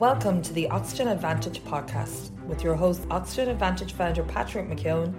[0.00, 5.12] Welcome to the Oxygen Advantage podcast with your host, Oxygen Advantage founder Patrick McKeown.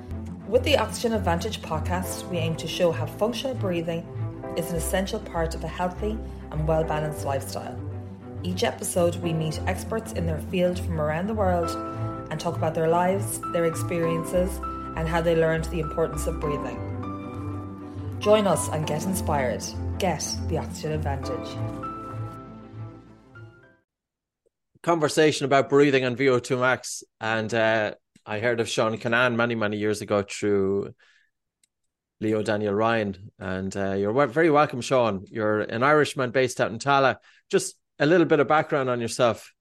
[0.47, 4.04] With the Oxygen Advantage podcast, we aim to show how functional breathing
[4.57, 6.18] is an essential part of a healthy
[6.50, 7.79] and well balanced lifestyle.
[8.41, 11.69] Each episode, we meet experts in their field from around the world
[12.32, 14.57] and talk about their lives, their experiences,
[14.97, 18.18] and how they learned the importance of breathing.
[18.19, 19.63] Join us and get inspired.
[20.00, 21.80] Get the Oxygen Advantage.
[24.83, 27.03] Conversation about breathing and VO2 Max.
[27.19, 27.93] And uh,
[28.25, 30.93] I heard of Sean Kinane many, many years ago through
[32.19, 33.31] Leo Daniel Ryan.
[33.39, 35.25] And uh, you're very welcome, Sean.
[35.30, 37.17] You're an Irishman based out in Tallaght.
[37.49, 39.53] Just a little bit of background on yourself.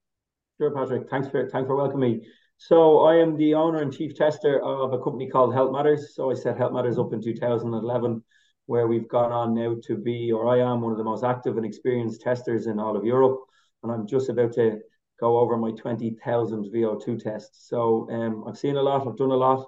[0.59, 1.09] Sure, Patrick.
[1.09, 2.27] Thanks for thanks for welcoming me.
[2.57, 6.15] So I am the owner and chief tester of a company called Health Matters.
[6.15, 8.23] So I set Health Matters up in 2011,
[8.67, 11.57] where we've gone on now to be, or I am one of the most active
[11.57, 13.39] and experienced testers in all of Europe.
[13.81, 14.79] And I'm just about to
[15.21, 17.69] go over my 20,000 VO2 tests.
[17.69, 19.65] So um, I've seen a lot, I've done a lot,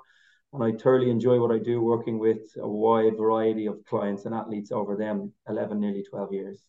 [0.52, 4.36] and I thoroughly enjoy what I do working with a wide variety of clients and
[4.36, 6.60] athletes over them 11, nearly 12 years.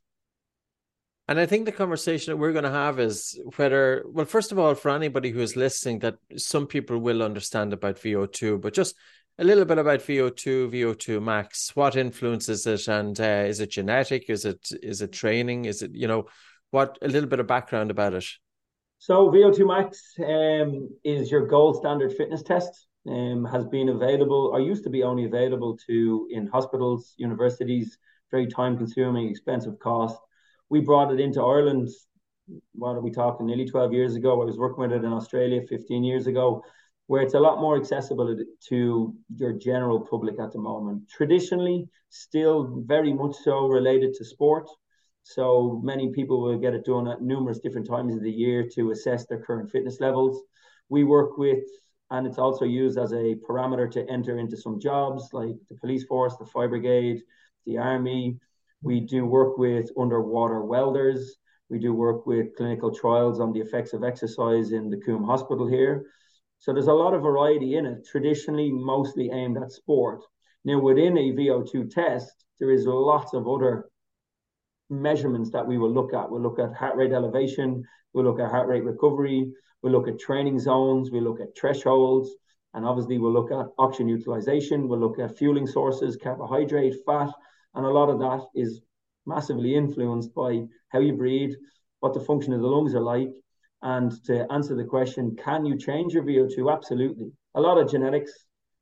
[1.27, 4.59] And I think the conversation that we're going to have is whether, well, first of
[4.59, 8.95] all, for anybody who is listening, that some people will understand about VO2, but just
[9.39, 11.75] a little bit about VO2, VO2 max.
[11.75, 14.29] What influences it, and uh, is it genetic?
[14.29, 15.65] Is it is it training?
[15.65, 16.27] Is it you know
[16.71, 16.99] what?
[17.03, 18.27] A little bit of background about it.
[19.07, 22.87] So VO2 max um, is your gold standard fitness test.
[23.07, 27.99] Um, has been available, or used to be only available to in hospitals, universities.
[28.31, 30.19] Very time consuming, expensive cost
[30.71, 31.89] we brought it into Ireland.
[32.75, 33.47] What are we talking?
[33.47, 34.41] Nearly 12 years ago.
[34.41, 36.63] I was working with it in Australia 15 years ago,
[37.07, 38.37] where it's a lot more accessible
[38.69, 41.09] to your general public at the moment.
[41.09, 44.69] Traditionally, still very much so related to sport.
[45.25, 48.93] So many people will get it done at numerous different times of the year to
[48.93, 50.43] assess their current fitness levels.
[50.89, 51.65] We work with,
[52.11, 56.05] and it's also used as a parameter to enter into some jobs like the police
[56.05, 57.23] force, the fire brigade,
[57.67, 58.39] the army,
[58.85, 61.37] we do work with underwater welders.
[61.71, 65.67] We do work with clinical trials on the effects of exercise in the Coombe Hospital
[65.67, 66.05] here.
[66.59, 70.23] So there's a lot of variety in it, traditionally mostly aimed at sport.
[70.67, 73.87] Now, within a VO2 test, there is lots of other
[74.91, 76.31] measurements that we will look at.
[76.31, 79.53] We'll look at heart rate elevation, we'll look at heart rate recovery,
[79.83, 82.31] we'll look at training zones, we'll look at thresholds,
[82.75, 87.31] and obviously we'll look at oxygen utilization, we'll look at fueling sources, carbohydrate, fat,
[87.75, 88.81] and a lot of that is
[89.27, 91.55] massively influenced by how you breathe,
[92.01, 93.31] what the function of the lungs are like.
[93.83, 96.73] And to answer the question, can you change your VO2?
[96.73, 97.33] Absolutely.
[97.55, 98.33] A lot of genetics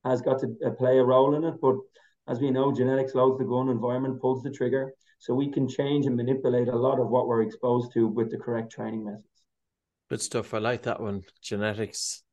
[0.04, 1.76] has got to uh, play a role in it, but
[2.28, 4.92] as we know, genetics loads the gun, environment pulls the trigger.
[5.22, 8.38] So we can change and manipulate a lot of what we're exposed to with the
[8.38, 9.22] correct training methods.
[10.10, 10.52] Good stuff.
[10.52, 11.22] I like that one.
[11.40, 12.24] Genetics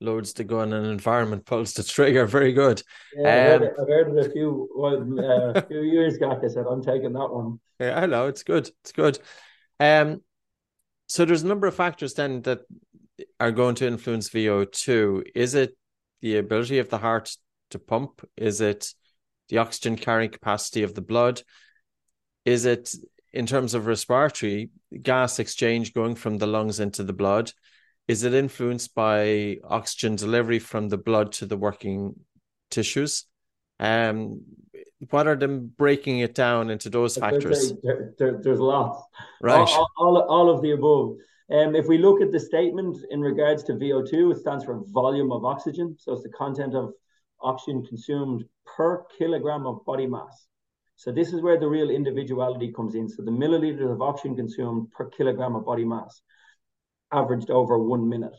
[0.00, 2.26] loads the gun and environment pulls the trigger.
[2.26, 2.80] Very good.
[3.16, 6.38] Yeah, I've, heard, um, it, I've heard it a few well, uh, few years back.
[6.44, 7.58] I said I'm taking that one.
[7.80, 8.70] Yeah, I know it's good.
[8.82, 9.18] It's good.
[9.80, 10.22] Um,
[11.08, 12.60] so there's a number of factors then that
[13.40, 15.30] are going to influence VO2.
[15.34, 15.76] Is it
[16.20, 17.36] the ability of the heart
[17.70, 18.24] to pump?
[18.36, 18.94] Is it
[19.48, 21.42] the oxygen carrying capacity of the blood?
[22.48, 22.94] Is it
[23.32, 24.70] in terms of respiratory
[25.02, 27.52] gas exchange going from the lungs into the blood?
[28.08, 32.14] is it influenced by oxygen delivery from the blood to the working
[32.70, 33.26] tissues?
[33.78, 34.40] Um,
[35.10, 37.74] what are them breaking it down into those factors?
[37.82, 39.04] There, there, there's lots.
[39.42, 39.58] Right.
[39.58, 41.16] All, all, all of the above.
[41.50, 45.30] Um, if we look at the statement in regards to VO2, it stands for volume
[45.30, 45.94] of oxygen.
[45.98, 46.92] So it's the content of
[47.40, 50.47] oxygen consumed per kilogram of body mass.
[50.98, 53.08] So this is where the real individuality comes in.
[53.08, 56.20] So the milliliters of oxygen consumed per kilogram of body mass
[57.12, 58.34] averaged over one minute.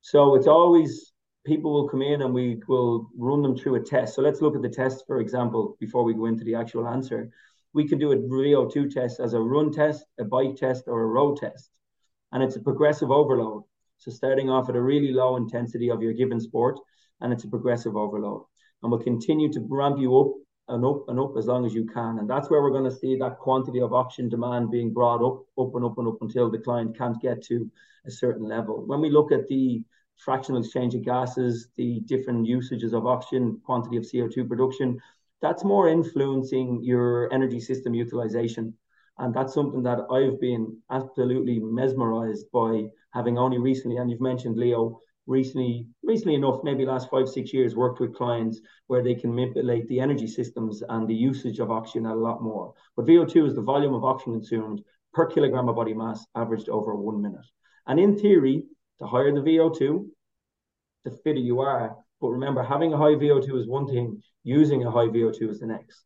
[0.00, 1.12] So it's always
[1.44, 4.14] people will come in and we will run them through a test.
[4.14, 7.30] So let's look at the test, for example, before we go into the actual answer.
[7.72, 11.06] We can do a VO2 test as a run test, a bike test, or a
[11.06, 11.68] road test.
[12.30, 13.64] And it's a progressive overload.
[13.96, 16.78] So starting off at a really low intensity of your given sport,
[17.20, 18.44] and it's a progressive overload.
[18.84, 20.32] And we'll continue to ramp you up
[20.68, 22.18] and up and up as long as you can.
[22.18, 25.44] And that's where we're going to see that quantity of oxygen demand being brought up,
[25.58, 27.70] up and up and up until the client can't get to
[28.06, 28.84] a certain level.
[28.86, 29.82] When we look at the
[30.16, 35.00] fractional exchange of gases, the different usages of oxygen, quantity of CO2 production,
[35.40, 38.74] that's more influencing your energy system utilization.
[39.18, 44.56] And that's something that I've been absolutely mesmerized by having only recently, and you've mentioned
[44.56, 49.32] Leo, recently, recently enough, maybe last five, six years, worked with clients where they can
[49.32, 52.74] manipulate the energy systems and the usage of oxygen a lot more.
[52.96, 54.82] But VO2 is the volume of oxygen consumed
[55.12, 57.46] per kilogram of body mass averaged over one minute.
[57.86, 58.64] And in theory,
[58.98, 60.06] the higher the VO2,
[61.04, 61.96] the fitter you are.
[62.20, 65.66] But remember, having a high VO2 is one thing, using a high VO2 is the
[65.66, 66.02] next.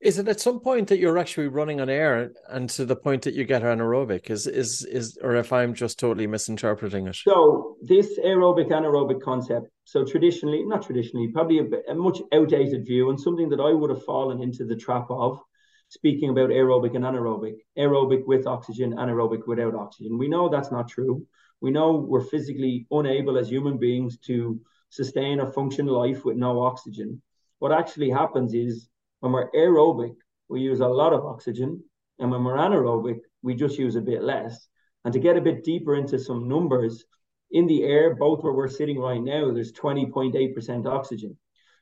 [0.00, 3.22] Is it at some point that you're actually running on air and to the point
[3.22, 4.28] that you get anaerobic?
[4.28, 7.16] Is is is or if I'm just totally misinterpreting it?
[7.16, 13.08] So this aerobic anaerobic concept, so traditionally, not traditionally, probably a, a much outdated view
[13.08, 15.40] and something that I would have fallen into the trap of,
[15.88, 20.18] speaking about aerobic and anaerobic, aerobic with oxygen, anaerobic without oxygen.
[20.18, 21.26] We know that's not true.
[21.62, 24.60] We know we're physically unable as human beings to
[24.90, 27.22] sustain or function life with no oxygen.
[27.60, 28.88] What actually happens is
[29.20, 30.14] when we're aerobic,
[30.48, 31.82] we use a lot of oxygen.
[32.18, 34.68] And when we're anaerobic, we just use a bit less.
[35.04, 37.04] And to get a bit deeper into some numbers,
[37.50, 41.36] in the air, both where we're sitting right now, there's 20.8% oxygen.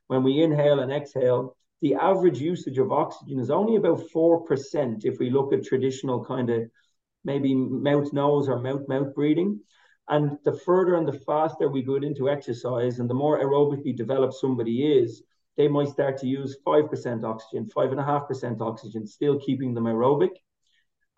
[0.08, 5.19] When we inhale and exhale, the average usage of oxygen is only about 4% if
[5.19, 6.62] we look at traditional kind of
[7.25, 9.60] maybe mouth nose or mouth mouth breathing.
[10.08, 14.34] And the further and the faster we go into exercise and the more aerobically developed
[14.34, 15.22] somebody is,
[15.56, 20.30] they might start to use 5% oxygen, 5.5% oxygen, still keeping them aerobic.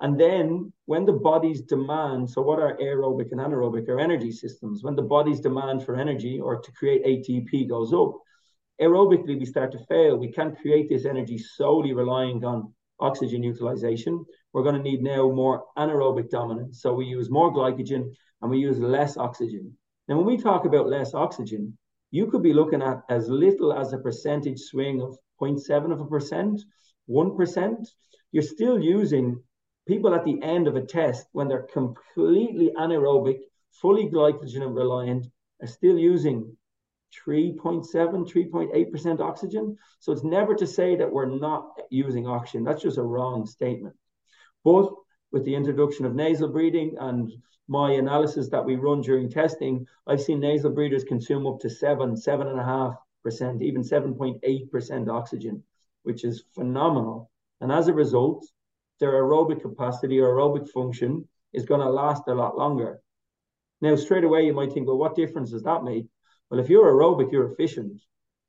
[0.01, 4.83] And then when the body's demand, so what are aerobic and anaerobic are energy systems,
[4.83, 8.13] when the body's demand for energy or to create ATP goes up,
[8.81, 10.19] aerobically we start to fail.
[10.19, 14.25] We can't create this energy solely relying on oxygen utilization.
[14.53, 16.83] We're going to need now more anaerobic dominance.
[16.83, 18.13] So we use more glycogen
[18.43, 19.77] and we use less oxygen.
[20.09, 21.77] Now, when we talk about less oxygen,
[22.11, 26.07] you could be looking at as little as a percentage swing of 0.7 of a
[26.07, 26.61] percent,
[27.09, 27.87] 1%.
[28.33, 29.43] You're still using
[29.87, 33.39] people at the end of a test when they're completely anaerobic,
[33.71, 35.27] fully glycogen reliant,
[35.61, 36.57] are still using
[37.27, 39.77] 3.7, 3.8% oxygen.
[40.01, 42.65] So it's never to say that we're not using oxygen.
[42.65, 43.95] That's just a wrong statement.
[44.65, 44.93] But
[45.33, 47.33] with the introduction of nasal breathing and
[47.69, 52.17] my analysis that we run during testing, I've seen nasal breathers consume up to seven,
[52.17, 55.63] seven and a half percent, even 7.8% oxygen,
[56.05, 57.31] which is phenomenal.
[57.61, 58.47] And as a result,
[59.01, 63.01] their aerobic capacity or aerobic function is going to last a lot longer.
[63.81, 66.07] Now, straight away, you might think, well, what difference does that make?
[66.51, 68.01] Well, if you're aerobic, you're efficient.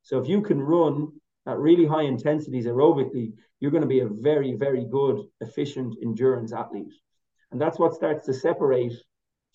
[0.03, 1.11] So if you can run
[1.47, 6.53] at really high intensities aerobically, you're going to be a very, very good, efficient endurance
[6.53, 6.93] athlete.
[7.51, 8.93] And that's what starts to separate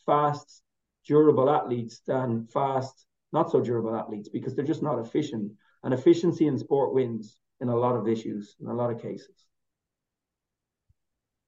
[0.07, 0.63] fast,
[1.07, 5.53] durable athletes than fast, not so durable athletes because they're just not efficient.
[5.85, 9.35] And efficiency in sport wins in a lot of issues, in a lot of cases.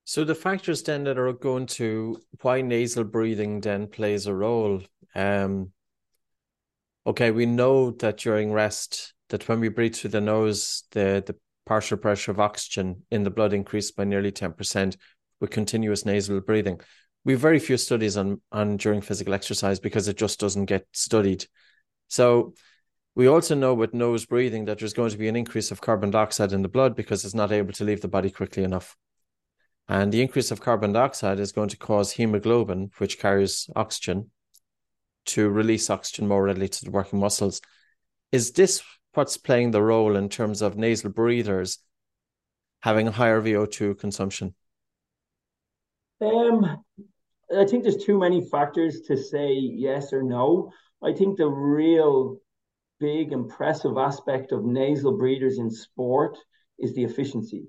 [0.05, 4.83] So the factors then that are going to why nasal breathing then plays a role.
[5.15, 5.73] Um,
[7.07, 11.37] okay, we know that during rest, that when we breathe through the nose, the the
[11.67, 14.97] partial pressure of oxygen in the blood increased by nearly ten percent
[15.41, 16.81] with continuous nasal breathing.
[17.25, 20.87] We have very few studies on on during physical exercise because it just doesn't get
[20.93, 21.47] studied.
[22.09, 22.55] So
[23.15, 26.11] we also know with nose breathing that there's going to be an increase of carbon
[26.11, 28.97] dioxide in the blood because it's not able to leave the body quickly enough.
[29.89, 34.31] And the increase of carbon dioxide is going to cause hemoglobin, which carries oxygen,
[35.27, 37.61] to release oxygen more readily to the working muscles.
[38.33, 38.83] Is this
[39.17, 41.79] what's playing the role in terms of nasal breathers
[42.83, 44.55] having a higher VO2 consumption?
[46.21, 46.85] Um,
[47.57, 50.71] I think there's too many factors to say yes or no.
[51.03, 52.39] I think the real
[53.01, 56.39] big impressive aspect of nasal breathers in sport
[56.79, 57.67] is the efficiency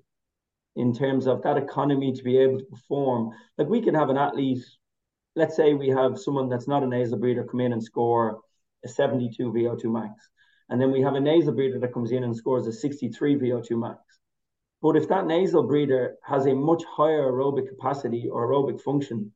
[0.76, 3.32] in terms of that economy to be able to perform.
[3.58, 4.64] Like we can have an athlete,
[5.36, 8.42] let's say we have someone that's not a nasal breather come in and score
[8.84, 10.30] a 72 VO2 max.
[10.70, 13.80] And then we have a nasal breather that comes in and scores a 63 VO2
[13.80, 14.00] max.
[14.82, 19.32] But if that nasal breather has a much higher aerobic capacity or aerobic function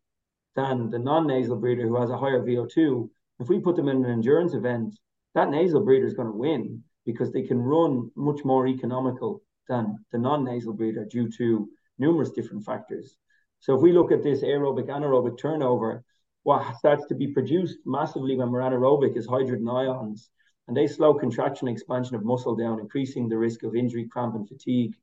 [0.56, 3.10] than the non-nasal breather who has a higher VO2,
[3.40, 4.98] if we put them in an endurance event,
[5.36, 9.98] that nasal breather is going to win because they can run much more economical than
[10.12, 13.16] the non-nasal breather due to numerous different factors.
[13.60, 16.04] So if we look at this aerobic anaerobic turnover,
[16.44, 20.30] what starts to be produced massively when we're anaerobic is hydrogen ions,
[20.70, 24.36] and they slow contraction and expansion of muscle down, increasing the risk of injury, cramp,
[24.36, 24.96] and fatigue.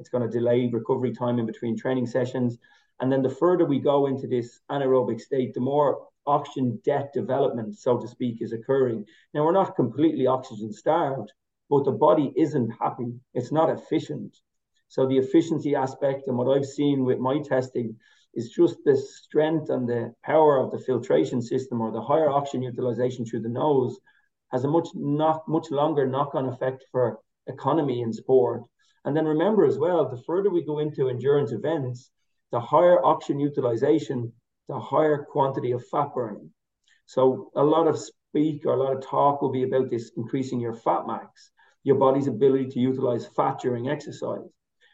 [0.00, 2.58] It's going to delay recovery time in between training sessions.
[2.98, 7.78] And then the further we go into this anaerobic state, the more oxygen debt development,
[7.78, 9.06] so to speak, is occurring.
[9.32, 11.32] Now, we're not completely oxygen starved,
[11.70, 13.14] but the body isn't happy.
[13.34, 14.36] It's not efficient.
[14.88, 17.94] So the efficiency aspect and what I've seen with my testing
[18.34, 22.62] is just the strength and the power of the filtration system or the higher oxygen
[22.62, 24.00] utilization through the nose
[24.54, 28.62] has a much not much longer knock-on effect for economy in sport.
[29.04, 32.10] And then remember as well, the further we go into endurance events,
[32.52, 34.32] the higher oxygen utilization
[34.68, 36.50] the higher quantity of fat burning.
[37.06, 40.60] So a lot of speak or a lot of talk will be about this increasing
[40.60, 41.50] your fat max,
[41.82, 44.48] your body's ability to utilize fat during exercise.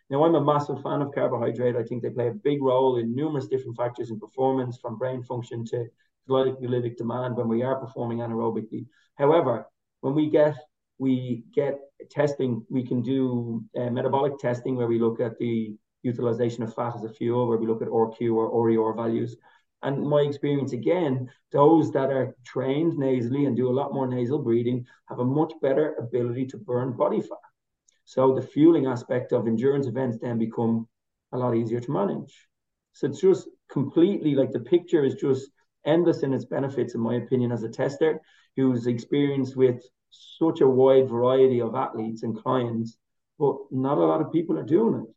[0.08, 1.76] Now, I'm a massive fan of carbohydrate.
[1.76, 5.22] I think they play a big role in numerous different factors in performance, from brain
[5.22, 5.86] function to
[6.28, 8.86] glycolytic demand when we are performing anaerobically.
[9.16, 9.66] However,
[10.00, 10.56] when we get
[10.98, 11.78] we get
[12.10, 16.94] testing, we can do uh, metabolic testing where we look at the utilization of fat
[16.94, 19.36] as a fuel, where we look at RQ or RER values.
[19.82, 24.38] And my experience again, those that are trained nasally and do a lot more nasal
[24.38, 27.38] breathing have a much better ability to burn body fat.
[28.04, 30.86] So the fueling aspect of endurance events then become
[31.32, 32.46] a lot easier to manage.
[32.92, 35.50] So it's just completely like the picture is just
[35.84, 38.20] endless in its benefits, in my opinion, as a tester
[38.56, 42.96] who's experienced with such a wide variety of athletes and clients,
[43.38, 45.14] but not a lot of people are doing it.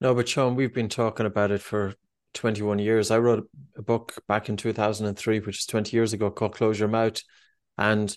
[0.00, 1.94] No, but Sean, we've been talking about it for
[2.34, 3.10] 21 years.
[3.10, 6.88] I wrote a book back in 2003, which is 20 years ago, called Close Your
[6.88, 7.22] Mouth.
[7.78, 8.14] And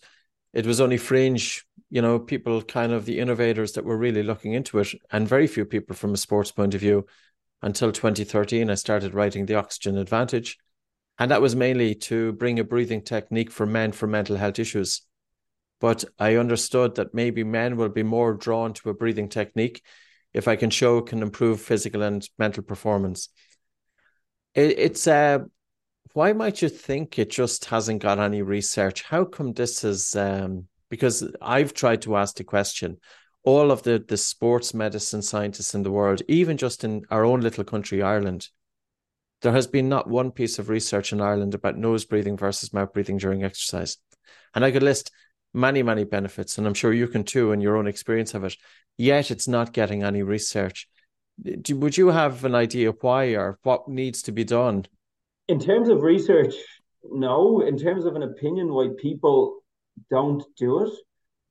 [0.54, 4.54] it was only fringe, you know, people kind of the innovators that were really looking
[4.54, 7.06] into it, and very few people from a sports point of view.
[7.62, 10.58] Until 2013, I started writing The Oxygen Advantage.
[11.20, 15.02] And that was mainly to bring a breathing technique for men for mental health issues.
[15.80, 19.84] But I understood that maybe men will be more drawn to a breathing technique
[20.34, 23.30] if I can show it can improve physical and mental performance.
[24.54, 25.40] It, it's uh,
[26.14, 29.04] why might you think it just hasn't got any research?
[29.04, 30.16] How come this is?
[30.16, 32.98] Um, because I've tried to ask the question.
[33.44, 37.42] All of the the sports medicine scientists in the world, even just in our own
[37.42, 38.50] little country, Ireland,
[39.42, 42.94] there has been not one piece of research in Ireland about nose breathing versus mouth
[42.94, 43.98] breathing during exercise.
[44.56, 45.12] And I could list
[45.54, 48.56] many, many benefits, and I'm sure you can too in your own experience of it.
[48.98, 50.88] Yet it's not getting any research.
[51.62, 54.86] Do, would you have an idea why or what needs to be done?
[55.48, 56.56] In terms of research,
[57.04, 57.62] no.
[57.62, 59.60] In terms of an opinion, why people
[60.10, 60.94] don't do it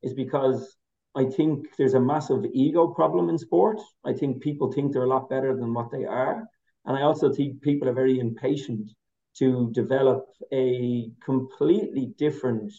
[0.03, 0.75] is because
[1.15, 3.79] I think there's a massive ego problem in sport.
[4.05, 6.47] I think people think they're a lot better than what they are.
[6.87, 8.89] And I also think people are very impatient
[9.39, 12.73] to develop a completely different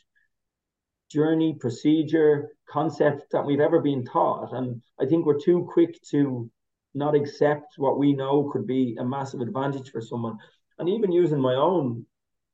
[1.10, 4.52] journey, procedure, concept that we've ever been taught.
[4.52, 6.50] And I think we're too quick to
[6.94, 10.38] not accept what we know could be a massive advantage for someone.
[10.78, 12.04] And even using my own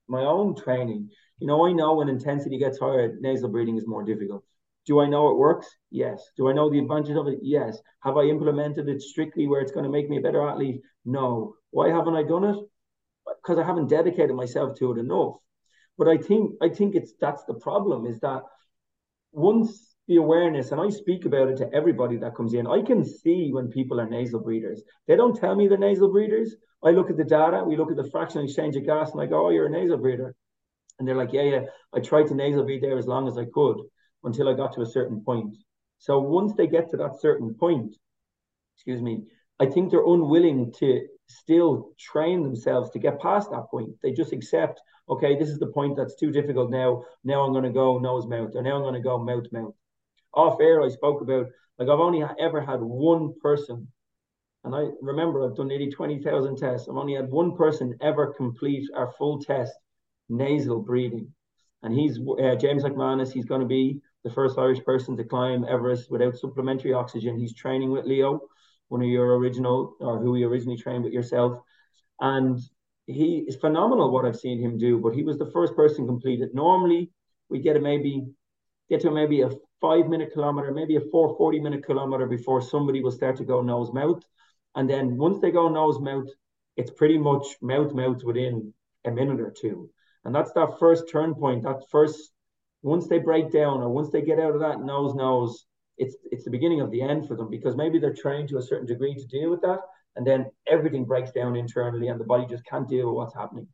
[0.07, 1.09] my own training,
[1.39, 4.45] you know, I know when intensity gets higher, nasal breathing is more difficult.
[4.87, 5.67] Do I know it works?
[5.91, 6.23] Yes.
[6.37, 7.39] Do I know the advantages of it?
[7.43, 7.79] Yes.
[8.01, 10.83] Have I implemented it strictly where it's going to make me a better athlete?
[11.05, 11.55] No.
[11.71, 12.57] Why haven't I done it?
[13.43, 15.37] Because I haven't dedicated myself to it enough.
[15.97, 18.43] But I think I think it's that's the problem is that
[19.33, 23.05] once the awareness, and I speak about it to everybody that comes in, I can
[23.05, 24.83] see when people are nasal breathers.
[25.07, 26.55] They don't tell me they're nasal breathers.
[26.85, 29.27] I look at the data, we look at the fractional exchange of gas, and I
[29.27, 30.35] go, Oh, you're a nasal breather.
[30.99, 31.61] And they're like, Yeah, yeah.
[31.95, 33.79] I tried to nasal breathe there as long as I could
[34.25, 35.57] until I got to a certain point.
[35.99, 37.97] So once they get to that certain point,
[38.77, 39.25] excuse me,
[39.61, 43.91] I think they're unwilling to still train themselves to get past that point.
[44.03, 47.05] They just accept, okay, this is the point that's too difficult now.
[47.23, 49.75] Now I'm going to go nose mouth, or now I'm going to go mouth mouth.
[50.35, 51.47] Off air, I spoke about
[51.79, 53.89] like I've only ever had one person,
[54.65, 56.89] and I remember I've done nearly twenty thousand tests.
[56.89, 59.73] I've only had one person ever complete our full test
[60.29, 61.33] nasal breathing,
[61.83, 63.33] and he's uh, James McManus.
[63.33, 67.39] He's going to be the first Irish person to climb Everest without supplementary oxygen.
[67.39, 68.41] He's training with Leo
[68.89, 71.59] one of your original or who he originally trained with yourself.
[72.21, 72.61] And
[73.07, 76.55] he is phenomenal what I've seen him do, but he was the first person completed.
[76.55, 77.11] Normally
[77.49, 78.27] we get a maybe
[78.89, 79.51] get to maybe a
[79.81, 83.63] five minute kilometer, maybe a four forty minute kilometer before somebody will start to go
[83.63, 84.23] nose mouth.
[84.75, 86.29] And then once they go nose mouth,
[86.77, 88.73] it's pretty much mouth mouth within
[89.05, 89.91] a minute or two.
[90.25, 92.31] And that's that first turn point, that first
[92.85, 95.65] once they break down or once they get out of that nose nose,
[95.97, 98.63] it's it's the beginning of the end for them because maybe they're trained to a
[98.63, 99.81] certain degree to deal with that,
[100.17, 103.67] and then everything breaks down internally, and the body just can't deal with what's happening.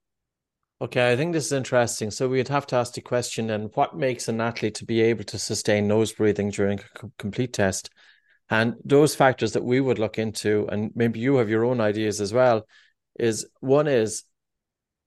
[0.80, 2.10] Okay, I think this is interesting.
[2.10, 5.24] So we'd have to ask the question: and what makes an athlete to be able
[5.24, 7.90] to sustain nose breathing during a complete test?
[8.48, 12.20] And those factors that we would look into, and maybe you have your own ideas
[12.20, 12.66] as well,
[13.18, 14.22] is one is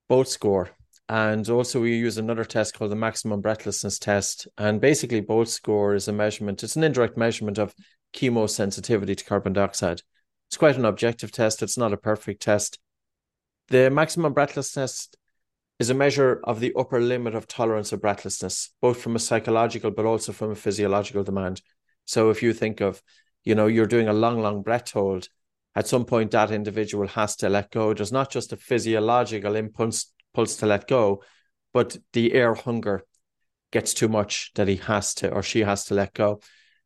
[0.09, 0.69] Bolt score.
[1.09, 4.47] And also, we use another test called the maximum breathlessness test.
[4.57, 7.75] And basically, Bolt score is a measurement, it's an indirect measurement of
[8.15, 10.01] chemosensitivity to carbon dioxide.
[10.47, 12.79] It's quite an objective test, it's not a perfect test.
[13.67, 15.09] The maximum breathlessness
[15.79, 19.91] is a measure of the upper limit of tolerance of breathlessness, both from a psychological
[19.91, 21.61] but also from a physiological demand.
[22.05, 23.01] So if you think of,
[23.43, 25.27] you know, you're doing a long, long breath hold,
[25.75, 27.93] at some point that individual has to let go.
[27.93, 31.23] There's not just a physiological impulse, impulse to let go,
[31.73, 33.03] but the air hunger
[33.71, 36.39] gets too much that he has to or she has to let go.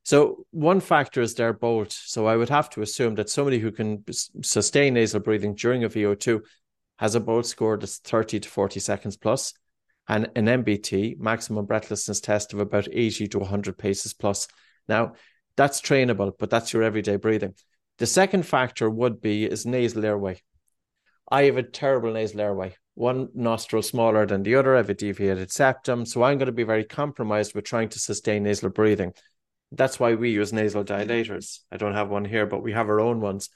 [0.04, 1.92] So one factor is their bolt.
[1.92, 4.06] So I would have to assume that somebody who can
[4.42, 6.42] sustain nasal breathing during a VO2
[7.00, 9.54] has a bolt score that's 30 to 40 seconds plus
[10.08, 14.48] and an MBT, maximum breathlessness test of about 80 to 100 paces plus.
[14.88, 15.14] Now,
[15.58, 17.56] that's trainable, but that's your everyday breathing.
[17.98, 20.42] The second factor would be is nasal airway.
[21.30, 22.76] I have a terrible nasal airway.
[22.98, 24.74] One nostril smaller than the other.
[24.74, 26.04] I have a deviated septum.
[26.08, 29.14] So I'm going to be very compromised with trying to sustain nasal breathing.
[29.72, 31.60] That's why we use nasal dilators.
[31.72, 33.50] I don't have one here, but we have our own ones.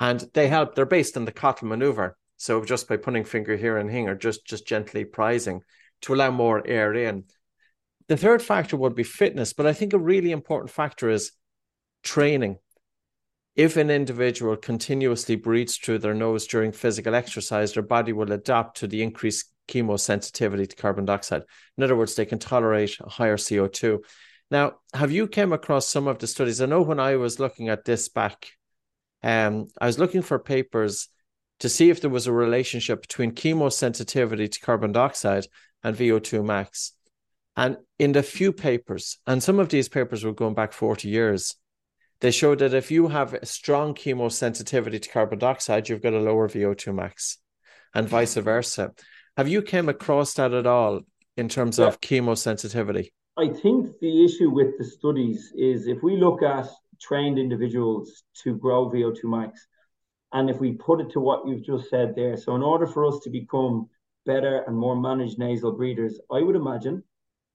[0.00, 0.74] And they help.
[0.74, 2.16] They're based on the Cottle maneuver.
[2.38, 5.60] So just by putting finger here and here, just just gently prising
[6.00, 7.26] to allow more air in.
[8.08, 11.30] The third factor would be fitness, but I think a really important factor is
[12.02, 12.56] training.
[13.54, 18.78] If an individual continuously breathes through their nose during physical exercise, their body will adapt
[18.78, 21.42] to the increased chemosensitivity to carbon dioxide.
[21.76, 23.98] In other words, they can tolerate higher CO2.
[24.50, 26.60] Now, have you came across some of the studies?
[26.60, 28.48] I know when I was looking at this back,
[29.22, 31.08] um, I was looking for papers
[31.60, 35.46] to see if there was a relationship between chemosensitivity to carbon dioxide
[35.84, 36.92] and VO2 max.
[37.56, 41.54] And in the few papers, and some of these papers were going back 40 years,
[42.22, 46.20] they showed that if you have a strong chemosensitivity to carbon dioxide, you've got a
[46.20, 47.38] lower VO2 max,
[47.94, 48.92] and vice versa.
[49.36, 51.00] Have you came across that at all
[51.36, 51.86] in terms yeah.
[51.86, 53.10] of chemosensitivity?
[53.36, 56.68] I think the issue with the studies is if we look at
[57.00, 59.66] trained individuals to grow VO2 max,
[60.32, 63.04] and if we put it to what you've just said there, so in order for
[63.04, 63.88] us to become
[64.26, 67.02] better and more managed nasal breathers, I would imagine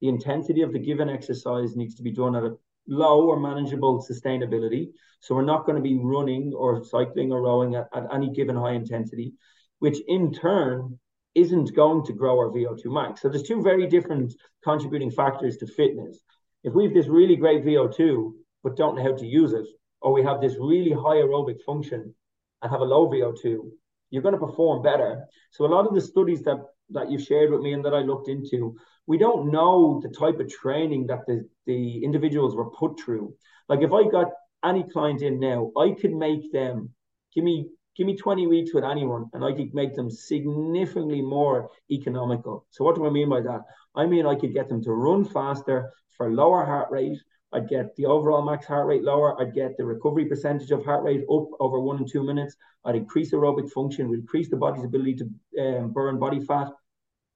[0.01, 4.05] the intensity of the given exercise needs to be done at a low or manageable
[4.09, 4.89] sustainability.
[5.19, 8.55] So we're not going to be running or cycling or rowing at, at any given
[8.55, 9.33] high intensity,
[9.79, 10.99] which in turn
[11.35, 13.21] isn't going to grow our VO2 max.
[13.21, 16.19] So there's two very different contributing factors to fitness.
[16.63, 18.31] If we have this really great VO2,
[18.63, 19.67] but don't know how to use it,
[20.01, 22.13] or we have this really high aerobic function
[22.61, 23.69] and have a low VO2,
[24.09, 25.25] you're going to perform better.
[25.51, 26.57] So a lot of the studies that
[26.91, 30.39] that you've shared with me and that I looked into, we don't know the type
[30.39, 33.33] of training that the, the individuals were put through.
[33.69, 34.27] Like if I got
[34.63, 36.89] any client in now, I could make them
[37.33, 41.69] give me give me 20 weeks with anyone and I could make them significantly more
[41.89, 42.65] economical.
[42.69, 43.61] So what do I mean by that?
[43.95, 47.17] I mean I could get them to run faster for lower heart rate,
[47.53, 49.39] I'd get the overall max heart rate lower.
[49.39, 52.55] I'd get the recovery percentage of heart rate up over one and two minutes.
[52.83, 56.69] I'd increase aerobic function, would increase the body's ability to um, burn body fat,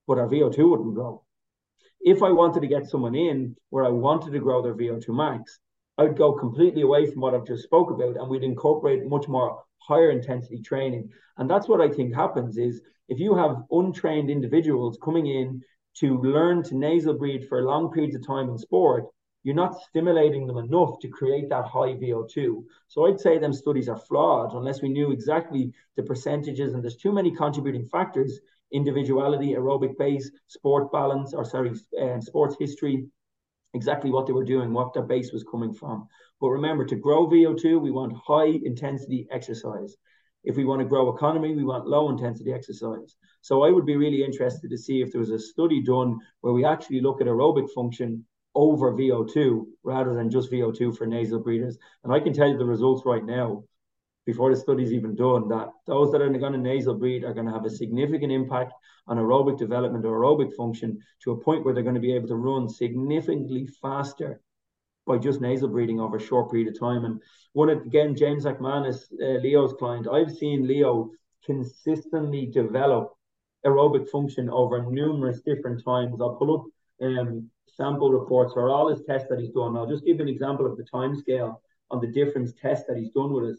[0.07, 1.23] but our VO2 wouldn't grow.
[2.01, 5.59] If I wanted to get someone in where I wanted to grow their VO2 max,
[5.97, 9.27] I would go completely away from what I've just spoke about and we'd incorporate much
[9.27, 11.09] more higher intensity training.
[11.37, 15.61] And that's what I think happens is if you have untrained individuals coming in
[15.97, 19.05] to learn to nasal breathe for long periods of time in sport,
[19.43, 22.63] you're not stimulating them enough to create that high VO2.
[22.87, 26.73] So I'd say them studies are flawed unless we knew exactly the percentages.
[26.73, 28.39] And there's too many contributing factors:
[28.71, 33.07] individuality, aerobic base, sport balance, or sorry, uh, sports history,
[33.73, 36.07] exactly what they were doing, what their base was coming from.
[36.39, 39.97] But remember, to grow VO2, we want high intensity exercise.
[40.43, 43.15] If we want to grow economy, we want low intensity exercise.
[43.41, 46.53] So I would be really interested to see if there was a study done where
[46.53, 48.25] we actually look at aerobic function
[48.55, 51.77] over VO2 rather than just VO2 for nasal breathers.
[52.03, 53.63] And I can tell you the results right now,
[54.25, 57.47] before the study's even done, that those that are going to nasal breathe are going
[57.47, 58.73] to have a significant impact
[59.07, 62.27] on aerobic development or aerobic function to a point where they're going to be able
[62.27, 64.41] to run significantly faster
[65.07, 67.05] by just nasal breathing over a short period of time.
[67.05, 67.21] And
[67.53, 71.09] one again, James McManus, uh, Leo's client, I've seen Leo
[71.43, 73.13] consistently develop
[73.65, 76.21] aerobic function over numerous different times.
[76.21, 76.65] I'll pull up
[77.01, 79.75] um, sample reports for all his tests that he's done.
[79.75, 83.11] I'll just give an example of the time scale on the different tests that he's
[83.11, 83.57] done with us.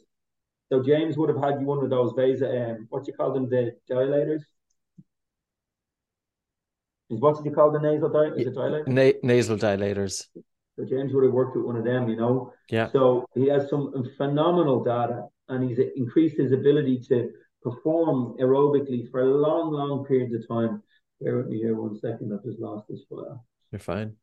[0.71, 3.77] So James would have had one of those Vasa, um, what you call them, the
[3.91, 4.43] dilators.
[7.11, 8.89] Is what did you call the nasal di- is it dilator?
[8.89, 10.29] Na- nasal dilators.
[10.77, 12.55] So James would have worked with one of them, you know.
[12.71, 12.91] Yeah.
[12.91, 17.31] So he has some phenomenal data, and he's increased his ability to
[17.63, 20.83] perform aerobically for long, long periods of time.
[21.23, 22.33] Bear with me here one second.
[22.33, 23.45] I've just lost this file.
[23.71, 24.17] You're fine.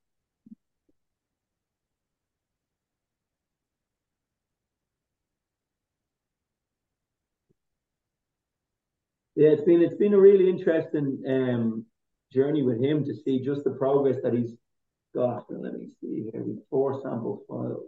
[9.36, 11.86] Yeah, it's been it's been a really interesting um,
[12.34, 14.58] journey with him to see just the progress that he's
[15.16, 15.50] got.
[15.50, 17.88] And let me see here, four sample files.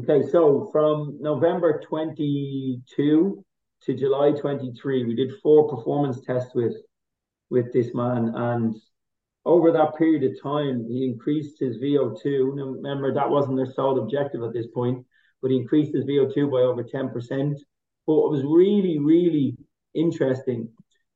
[0.00, 3.44] Okay, so from November 22
[3.82, 6.74] to July 23, we did four performance tests with
[7.50, 8.74] with this man, and
[9.44, 12.56] over that period of time, he increased his VO2.
[12.56, 15.04] Now, remember, that wasn't their sole objective at this point,
[15.42, 17.12] but he increased his VO2 by over 10%.
[18.06, 19.54] But what was really, really
[19.94, 20.70] interesting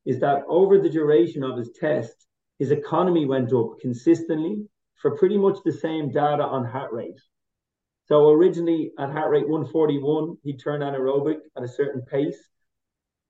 [0.04, 2.26] is that over the duration of his test,
[2.58, 4.66] his economy went up consistently
[5.00, 7.18] for pretty much the same data on heart rate.
[8.06, 12.36] So originally at heart rate 141, he turned anaerobic at a certain pace.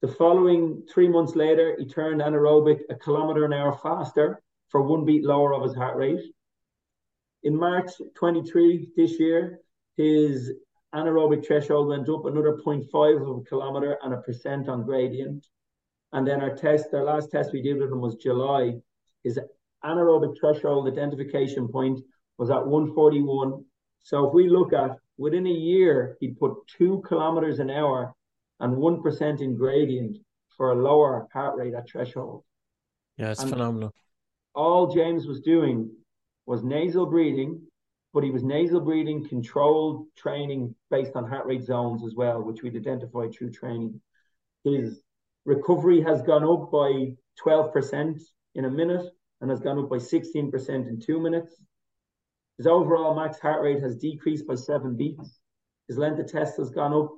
[0.03, 5.05] The following three months later, he turned anaerobic a kilometer an hour faster for one
[5.05, 6.21] beat lower of his heart rate.
[7.45, 9.61] In March 23 this year,
[9.97, 10.53] his
[10.93, 15.47] anaerobic threshold went up another 0.5 of a kilometer and a percent on gradient.
[16.13, 18.81] And then our test, our last test we did with him was July.
[19.23, 19.39] His
[19.85, 22.01] anaerobic threshold identification point
[22.39, 23.65] was at 141
[24.05, 28.15] so if we look at within a year, he'd put two kilometers an hour
[28.61, 30.19] and 1% in gradient
[30.57, 32.45] for a lower heart rate at threshold.
[33.17, 33.93] Yeah, it's and phenomenal.
[34.55, 35.91] All James was doing
[36.47, 37.63] was nasal breathing,
[38.13, 42.63] but he was nasal breathing controlled training based on heart rate zones as well, which
[42.63, 44.01] we'd identified through training.
[44.65, 45.03] His
[45.47, 48.21] recovery has gone up by 12%
[48.55, 49.07] in a minute
[49.41, 51.55] and has gone up by 16% in two minutes.
[52.59, 55.41] His overall max heart rate has decreased by seven beats.
[55.89, 57.11] His length of test has gone up.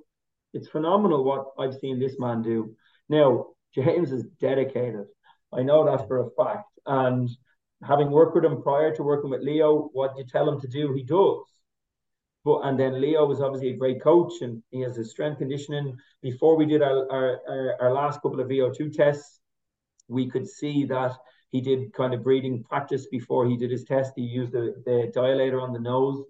[0.54, 2.74] It's phenomenal what I've seen this man do.
[3.08, 5.06] Now, James is dedicated.
[5.52, 6.70] I know that for a fact.
[6.86, 7.28] And
[7.82, 10.94] having worked with him prior to working with Leo, what you tell him to do,
[10.94, 11.44] he does.
[12.44, 15.96] But and then Leo was obviously a great coach and he has his strength conditioning.
[16.22, 19.40] Before we did our, our, our, our last couple of VO2 tests,
[20.08, 21.12] we could see that
[21.56, 24.12] he did kind of breathing practice before he did his test.
[24.14, 26.22] He used the, the dilator on the nose.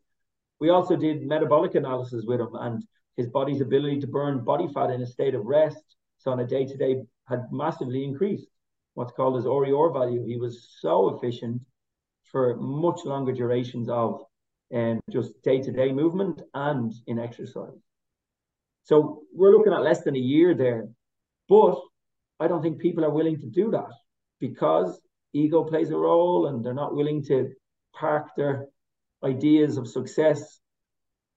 [0.61, 2.85] We also did metabolic analysis with him and
[3.17, 5.97] his body's ability to burn body fat in a state of rest.
[6.19, 8.47] So on a day to day had massively increased
[8.95, 10.25] what's called his RER value.
[10.25, 11.61] He was so efficient
[12.31, 14.23] for much longer durations of
[14.73, 17.81] um, just day to day movement and in exercise.
[18.85, 20.87] So we're looking at less than a year there.
[21.49, 21.81] But
[22.39, 23.91] I don't think people are willing to do that
[24.41, 25.01] because
[25.37, 27.51] ego plays a role and they're not willing to
[27.95, 28.67] park their
[29.25, 30.61] ideas of success.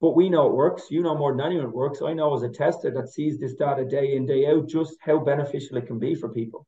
[0.01, 0.83] But we know it works.
[0.89, 2.01] You know more than anyone it works.
[2.01, 5.19] I know as a tester that sees this data day in, day out, just how
[5.19, 6.65] beneficial it can be for people.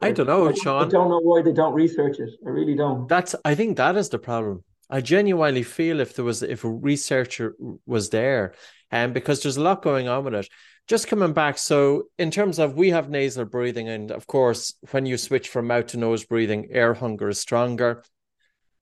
[0.00, 0.84] I don't know, I Sean.
[0.84, 2.30] I don't know why they don't research it.
[2.46, 3.08] I really don't.
[3.08, 4.64] That's I think that is the problem.
[4.88, 8.54] I genuinely feel if there was if a researcher was there,
[8.90, 10.48] and um, because there's a lot going on with it
[10.88, 15.04] just coming back so in terms of we have nasal breathing and of course when
[15.04, 18.02] you switch from mouth to nose breathing air hunger is stronger.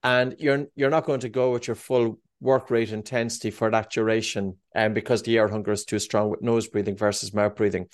[0.03, 3.91] And you're you're not going to go with your full work rate intensity for that
[3.91, 7.55] duration and um, because the air hunger is too strong with nose breathing versus mouth
[7.55, 7.87] breathing.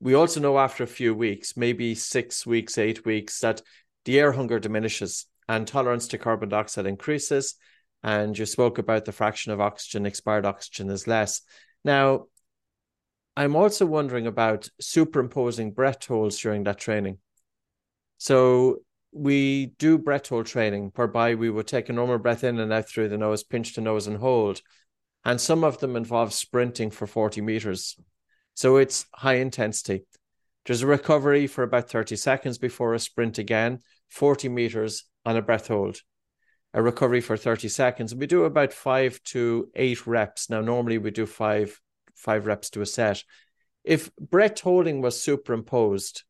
[0.00, 3.62] We also know after a few weeks maybe 6 weeks 8 weeks that
[4.06, 7.54] the air hunger diminishes and tolerance to carbon dioxide increases.
[8.02, 11.42] And you spoke about the fraction of oxygen expired oxygen is less.
[11.84, 12.26] Now
[13.36, 17.18] I'm also wondering about superimposing breath holds during that training.
[18.18, 18.78] So
[19.12, 22.88] we do breath hold training whereby we would take a normal breath in and out
[22.88, 24.60] through the nose, pinch the nose and hold.
[25.24, 27.96] And some of them involve sprinting for 40 meters.
[28.54, 30.04] So it's high intensity.
[30.66, 35.42] There's a recovery for about 30 seconds before a sprint again, 40 meters on a
[35.42, 35.98] breath hold.
[36.72, 38.14] A recovery for 30 seconds.
[38.14, 40.48] We do about five to eight reps.
[40.48, 41.80] Now, normally we do five
[42.14, 43.24] five reps to a set.
[43.84, 46.24] If breath holding was superimposed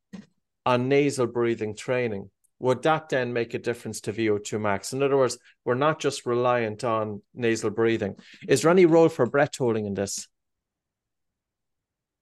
[0.64, 4.92] on nasal breathing training, would that then make a difference to VO2 max?
[4.92, 8.16] In other words, we're not just reliant on nasal breathing.
[8.46, 10.28] Is there any role for breath holding in this?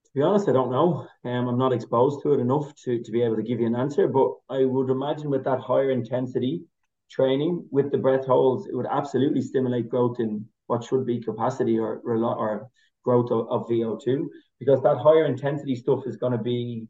[0.05, 1.07] To be honest, I don't know.
[1.25, 3.75] Um, I'm not exposed to it enough to, to be able to give you an
[3.75, 6.63] answer, but I would imagine with that higher intensity
[7.11, 11.77] training with the breath holds, it would absolutely stimulate growth in what should be capacity
[11.77, 12.69] or, or
[13.09, 14.27] growth of, of VO2
[14.59, 16.87] because that higher intensity stuff is going to be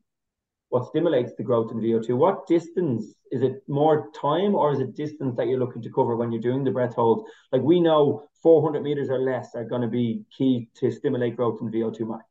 [0.69, 2.09] what stimulates the growth in VO2.
[2.15, 6.15] What distance is it more time or is it distance that you're looking to cover
[6.15, 7.27] when you're doing the breath hold?
[7.51, 11.59] Like we know 400 meters or less are going to be key to stimulate growth
[11.61, 12.25] in VO2 max.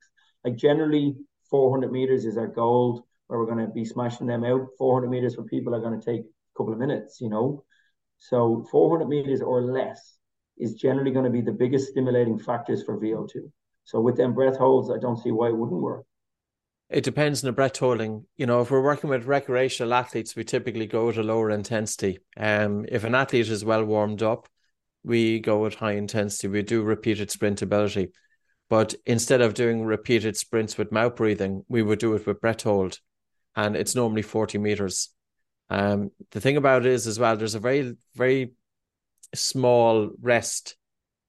[0.44, 1.16] Like generally
[1.50, 4.68] 400 meters is our goal where we're going to be smashing them out.
[4.78, 7.64] 400 meters for people are going to take a couple of minutes, you know.
[8.18, 10.18] So 400 meters or less
[10.58, 13.50] is generally going to be the biggest stimulating factors for VO2.
[13.88, 16.04] So with them breath holds, I don't see why it wouldn't work.
[16.90, 18.26] It depends on the breath holding.
[18.36, 22.18] You know, if we're working with recreational athletes, we typically go to lower intensity.
[22.36, 24.46] Um, if an athlete is well warmed up,
[25.04, 26.48] we go at high intensity.
[26.48, 28.08] We do repeated sprint ability.
[28.68, 32.64] But instead of doing repeated sprints with mouth breathing, we would do it with breath
[32.64, 32.98] hold.
[33.56, 35.08] And it's normally 40 meters.
[35.70, 38.52] Um, the thing about it is as well, there's a very, very
[39.34, 40.76] small rest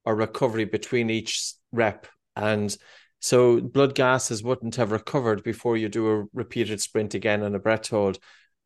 [0.03, 2.05] or recovery between each rep.
[2.39, 2.75] And
[3.19, 7.59] so blood gases wouldn't have recovered before you do a repeated sprint again and a
[7.59, 8.17] breath hold.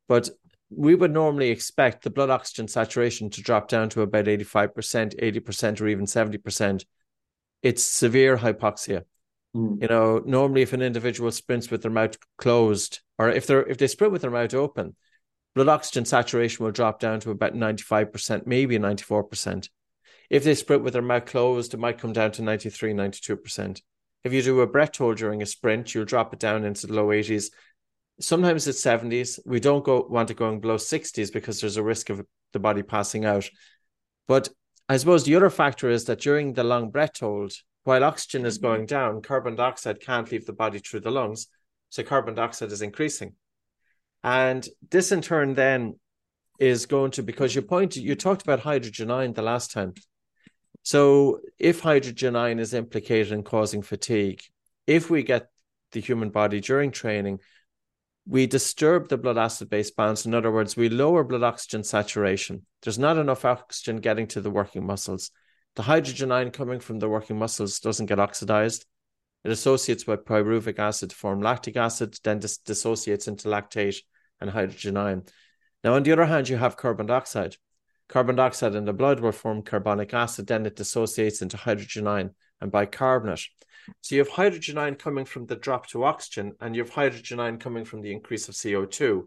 [0.08, 0.30] But
[0.70, 5.82] we would normally expect the blood oxygen saturation to drop down to about 85%, 80%,
[5.82, 6.86] or even 70%.
[7.62, 9.04] It's severe hypoxia.
[9.56, 9.82] Mm.
[9.82, 13.78] You know, normally if an individual sprints with their mouth closed, or if they're if
[13.78, 14.96] they sprint with their mouth open,
[15.56, 19.70] blood oxygen saturation will drop down to about 95%, maybe 94%.
[20.34, 23.82] If they sprint with their mouth closed, it might come down to 93, 92%.
[24.24, 26.94] If you do a breath hold during a sprint, you'll drop it down into the
[26.94, 27.52] low 80s.
[28.20, 29.38] Sometimes it's 70s.
[29.46, 32.82] We don't go want it going below 60s because there's a risk of the body
[32.82, 33.48] passing out.
[34.28, 34.50] But
[34.90, 38.58] I suppose the other factor is that during the long breath hold, while oxygen is
[38.58, 38.66] mm-hmm.
[38.66, 41.46] going down, carbon dioxide can't leave the body through the lungs.
[41.90, 43.36] So carbon dioxide is increasing.
[44.24, 46.00] And this in turn then
[46.58, 49.94] is going to because you pointed you talked about hydrogen ion the last time.
[50.84, 54.44] So if hydrogen ion is implicated in causing fatigue,
[54.86, 55.50] if we get
[55.94, 57.40] the human body during training,
[58.26, 60.26] we disturb the blood acid base balance.
[60.26, 62.66] In other words, we lower blood oxygen saturation.
[62.82, 65.32] There's not enough oxygen getting to the working muscles.
[65.76, 68.86] The hydrogen ion coming from the working muscles doesn't get oxidized.
[69.44, 73.98] It associates with pyruvic acid to form lactic acid, then dis- dissociates into lactate
[74.40, 75.24] and hydrogen ion.
[75.84, 77.58] Now, on the other hand, you have carbon dioxide.
[78.10, 82.32] Carbon dioxide in the blood will form carbonic acid, then it dissociates into hydrogen ion
[82.62, 83.48] and bicarbonate.
[84.02, 87.40] So you have hydrogen ion coming from the drop to oxygen, and you have hydrogen
[87.40, 89.24] ion coming from the increase of CO2.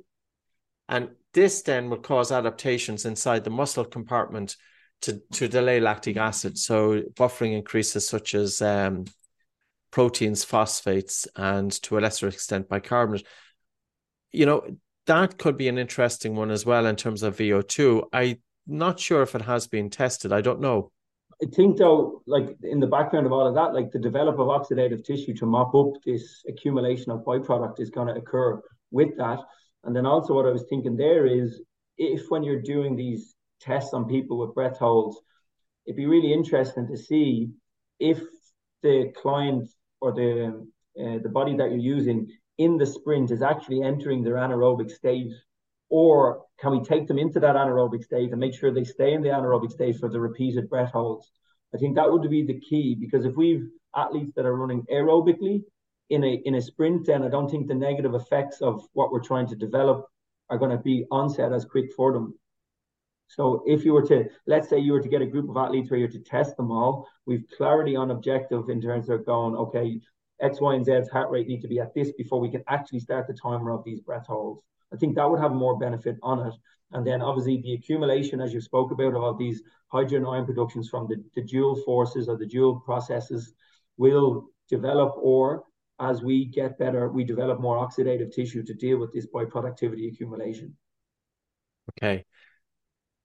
[0.89, 4.57] And this then will cause adaptations inside the muscle compartment
[5.03, 6.57] to, to delay lactic acid.
[6.59, 9.05] So buffering increases such as um,
[9.91, 13.27] proteins, phosphates, and to a lesser extent bicarbonate.
[14.33, 14.63] You know,
[15.07, 18.09] that could be an interesting one as well in terms of VO2.
[18.13, 18.37] I'm
[18.67, 20.33] not sure if it has been tested.
[20.33, 20.93] I don't know.
[21.43, 24.49] I think though, like in the background of all of that, like the develop of
[24.49, 29.41] oxidative tissue to mop up this accumulation of byproduct is going to occur with that.
[29.85, 31.61] And then also what I was thinking there is
[31.99, 35.19] if when you're doing these tests on people with breath holds,
[35.87, 37.51] it'd be really interesting to see
[38.01, 38.21] if
[38.83, 39.69] the client
[40.01, 40.67] or the
[40.99, 42.27] uh, the body that you're using
[42.57, 45.33] in the sprint is actually entering their anaerobic state
[45.89, 49.23] or can we take them into that anaerobic state and make sure they stay in
[49.23, 51.31] the anaerobic state for the repeated breath holds?
[51.75, 55.63] I think that would be the key because if we've athletes that are running aerobically
[56.11, 59.21] in a in a sprint, then I don't think the negative effects of what we're
[59.21, 60.07] trying to develop
[60.49, 62.35] are going to be onset as quick for them.
[63.29, 65.91] So if you were to, let's say you were to get a group of athletes
[65.91, 70.01] where you're to test them all, we've clarity on objective in terms of going, okay,
[70.41, 73.01] X, Y, and Z's heart rate need to be at this before we can actually
[73.01, 74.63] start the timer of these breath holds.
[74.97, 76.55] I think that would have more benefit on it.
[76.93, 80.89] And then obviously the accumulation, as you spoke about, of all these hydrogen ion productions
[80.89, 83.53] from the, the Joule forces or the dual processes
[83.99, 85.65] will develop or
[85.99, 90.75] as we get better, we develop more oxidative tissue to deal with this byproductivity accumulation.
[91.91, 92.25] Okay.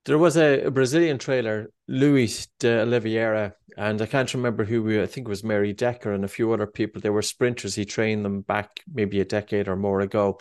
[0.06, 5.02] There was a, a Brazilian trailer, Luis de Oliveira, and I can't remember who we,
[5.02, 7.02] I think it was Mary Decker and a few other people.
[7.02, 7.76] They were sprinters.
[7.76, 10.40] He trained them back maybe a decade or more ago.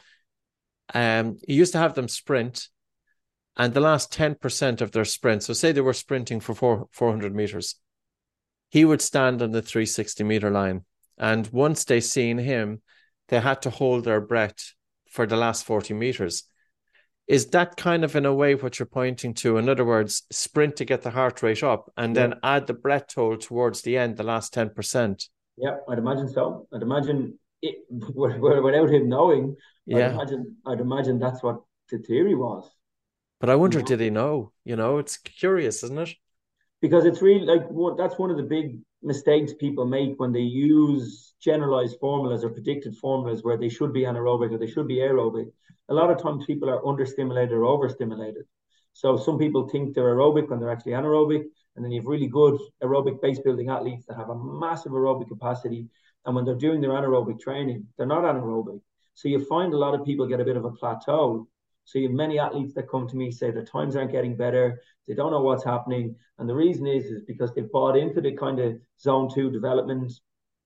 [0.95, 2.69] Um, he used to have them sprint,
[3.57, 7.35] and the last 10% of their sprint, so say they were sprinting for four, 400
[7.35, 7.77] meters,
[8.71, 10.85] he would stand on the 360 meter line.
[11.19, 12.81] And once they seen him,
[13.29, 14.75] they had to hold their breath
[15.11, 16.45] for the last 40 meters.
[17.27, 19.57] Is that kind of in a way what you're pointing to?
[19.57, 22.29] In other words, sprint to get the heart rate up and yeah.
[22.29, 25.29] then add the breath hold towards the end, the last 10%?
[25.57, 26.67] Yeah, I'd imagine so.
[26.73, 27.77] I'd imagine it,
[28.15, 30.09] without him knowing, yeah.
[30.09, 32.71] I'd imagine, I'd imagine that's what the theory was.
[33.41, 33.89] But I wonder, you know?
[33.89, 34.53] did he know?
[34.65, 36.11] You know, it's curious, isn't it?
[36.81, 40.41] Because it's really like what that's one of the big mistakes people make when they
[40.41, 44.97] use generalized formulas or predicted formulas where they should be anaerobic or they should be
[44.97, 45.51] aerobic.
[45.89, 48.45] A lot of times people are understimulated or overstimulated.
[48.93, 51.45] So some people think they're aerobic when they're actually anaerobic,
[51.77, 55.29] and then you have really good aerobic base building athletes that have a massive aerobic
[55.29, 55.89] capacity
[56.25, 58.81] and when they're doing their anaerobic training, they're not anaerobic.
[59.21, 61.47] So you find a lot of people get a bit of a plateau.
[61.85, 64.81] So you have many athletes that come to me say their times aren't getting better.
[65.07, 66.17] They don't know what's happening.
[66.39, 70.11] And the reason is, is because they've bought into the kind of zone two development.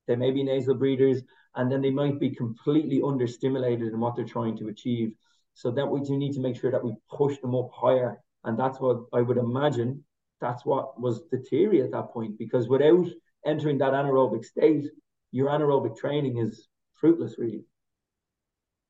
[0.07, 1.23] They may be nasal breathers,
[1.57, 5.15] and then they might be completely understimulated in what they're trying to achieve.
[5.55, 8.21] So that we do need to make sure that we push them up higher.
[8.45, 10.05] And that's what I would imagine
[10.41, 12.39] that's what was the theory at that point.
[12.39, 13.09] Because without
[13.45, 14.85] entering that anaerobic state,
[15.33, 17.65] your anaerobic training is fruitless, really.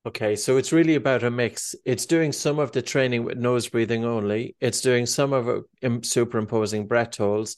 [0.07, 1.75] Okay, so it's really about a mix.
[1.87, 4.55] It's doing some of the training with nose breathing only.
[4.61, 7.57] It's doing some of it superimposing breath holds,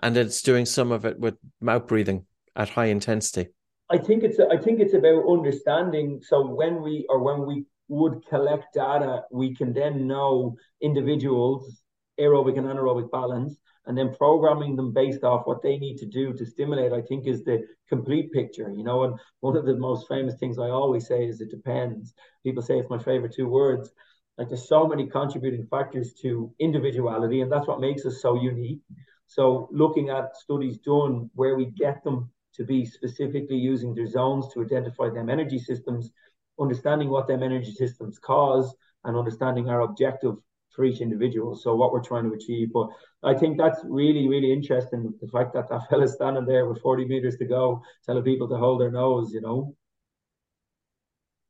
[0.00, 3.48] and it's doing some of it with mouth breathing at high intensity.
[3.90, 6.20] I think it's I think it's about understanding.
[6.22, 11.82] So when we or when we would collect data, we can then know individuals
[12.20, 13.56] aerobic and anaerobic balance,
[13.88, 16.92] and then programming them based off what they need to do to stimulate.
[16.92, 18.70] I think is the complete picture.
[18.70, 22.12] You know, and one of the most famous things I always say is it depends.
[22.44, 23.90] People say it's my favorite two words.
[24.36, 28.82] Like there's so many contributing factors to individuality, and that's what makes us so unique.
[29.26, 34.52] So looking at studies done where we get them to be specifically using their zones
[34.52, 36.12] to identify them energy systems,
[36.60, 38.74] understanding what them energy systems cause,
[39.04, 40.34] and understanding our objective
[40.78, 41.56] for each individual.
[41.56, 42.68] So what we're trying to achieve.
[42.72, 42.86] But
[43.24, 45.12] I think that's really, really interesting.
[45.20, 48.56] The fact that that fella's standing there with 40 meters to go, telling people to
[48.56, 49.74] hold their nose, you know.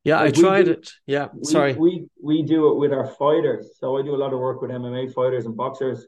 [0.05, 0.91] Yeah, I tried do, it.
[1.07, 1.75] Yeah, we, sorry.
[1.75, 3.73] We we do it with our fighters.
[3.79, 6.07] So I do a lot of work with MMA fighters and boxers.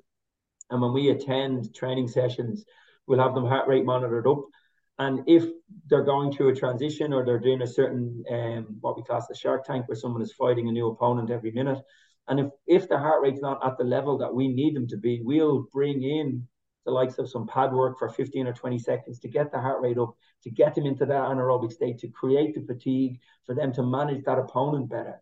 [0.70, 2.64] And when we attend training sessions,
[3.06, 4.44] we'll have them heart rate monitored up.
[4.98, 5.44] And if
[5.88, 9.34] they're going through a transition or they're doing a certain um, what we class the
[9.34, 11.80] shark tank where someone is fighting a new opponent every minute,
[12.30, 14.96] and if if the heart rate's not at the level that we need them to
[14.96, 16.46] be, we'll bring in
[16.86, 19.82] the likes of some pad work for 15 or 20 seconds to get the heart
[19.82, 20.14] rate up,
[20.44, 24.24] to get them into that anaerobic state, to create the fatigue for them to manage
[24.24, 25.20] that opponent better.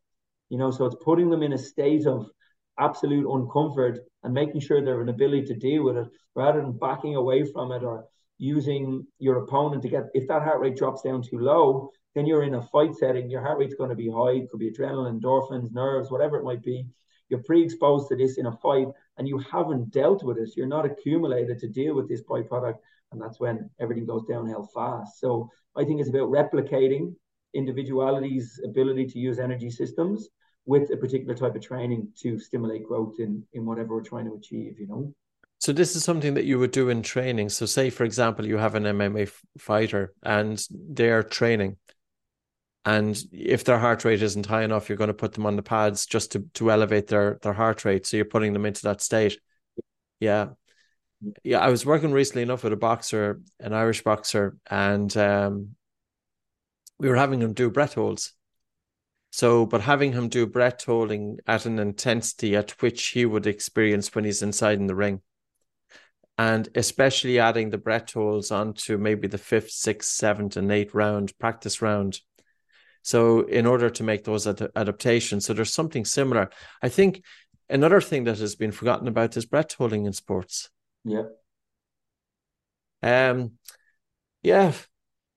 [0.51, 2.31] You know, so it's putting them in a state of
[2.79, 7.17] absolute uncomfort and making sure they're an ability to deal with it rather than backing
[7.17, 8.05] away from it or
[8.39, 12.43] using your opponent to get if that heart rate drops down too low, then you're
[12.43, 15.21] in a fight setting, your heart rate's going to be high, it could be adrenaline,
[15.21, 16.87] endorphins, nerves, whatever it might be.
[17.29, 20.51] You're pre-exposed to this in a fight and you haven't dealt with it.
[20.57, 22.79] You're not accumulated to deal with this byproduct.
[23.13, 25.21] And that's when everything goes downhill fast.
[25.21, 27.15] So I think it's about replicating
[27.55, 30.29] individuality's ability to use energy systems
[30.67, 34.35] with a particular type of training to stimulate growth in, in whatever we're trying to
[34.35, 35.15] achieve, you know.
[35.61, 37.49] So this is something that you would do in training.
[37.49, 41.77] So say, for example, you have an MMA fighter and they're training
[42.89, 45.63] and if their heart rate isn't high enough, you're going to put them on the
[45.63, 48.07] pads just to, to elevate their, their heart rate.
[48.07, 49.39] So you're putting them into that state.
[50.21, 50.49] Yeah.
[51.45, 51.59] Yeah.
[51.59, 55.77] I was working recently enough with a boxer, an Irish boxer, and um,
[56.99, 58.33] we were having him do breath holds.
[59.33, 64.15] So, but having him do breath holding at an intensity at which he would experience
[64.15, 65.21] when he's inside in the ring.
[66.39, 71.39] And especially adding the breath holds onto maybe the fifth, sixth, seventh, and eighth round
[71.39, 72.21] practice round
[73.09, 76.51] so in order to make those ad- adaptations, so there's something similar.
[76.83, 77.23] I think
[77.71, 80.69] another thing that has been forgotten about is breath holding in sports.
[81.05, 81.23] Yeah.
[83.03, 83.53] Um,
[84.43, 84.73] yeah.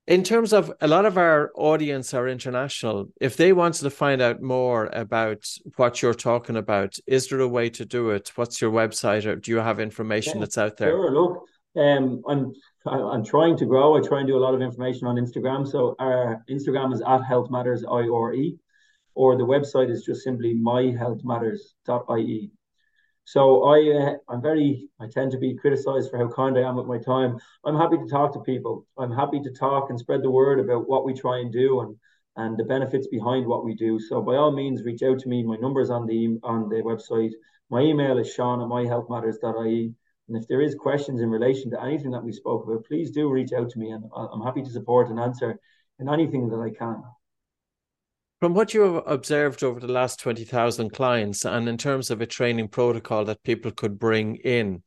[0.06, 3.08] In terms of a lot of our audience are international.
[3.22, 5.46] If they wanted to find out more about
[5.78, 8.34] what you're talking about, is there a way to do it?
[8.36, 10.90] What's your website, or do you have information yeah, that's out there?
[10.90, 11.12] Sure.
[11.12, 11.46] Look,
[11.78, 12.54] um, I'm
[12.86, 13.96] I'm trying to grow.
[13.96, 15.67] I try and do a lot of information on Instagram.
[15.70, 18.54] So our Instagram is at Health Matters IRE,
[19.13, 22.52] or the website is just simply myhealthmatters.ie.
[23.24, 26.76] So I uh, I'm very I tend to be criticized for how kind I am
[26.76, 27.38] with my time.
[27.63, 28.88] I'm happy to talk to people.
[28.98, 31.96] I'm happy to talk and spread the word about what we try and do and
[32.36, 34.00] and the benefits behind what we do.
[34.00, 35.44] So by all means, reach out to me.
[35.44, 37.34] My number is on the on the website.
[37.70, 39.94] My email is Sean at myhealthmatters.ie.
[40.32, 43.30] And if there is questions in relation to anything that we spoke about, please do
[43.30, 45.60] reach out to me, and I'm happy to support and answer
[46.00, 47.04] in anything that I can.
[48.39, 52.26] From what you have observed over the last 20,000 clients, and in terms of a
[52.26, 54.84] training protocol that people could bring in,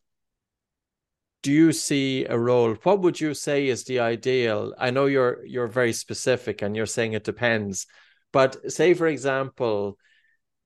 [1.43, 2.73] do you see a role?
[2.83, 4.73] What would you say is the ideal?
[4.79, 7.87] I know you're you're very specific and you're saying it depends,
[8.33, 9.99] but say for example,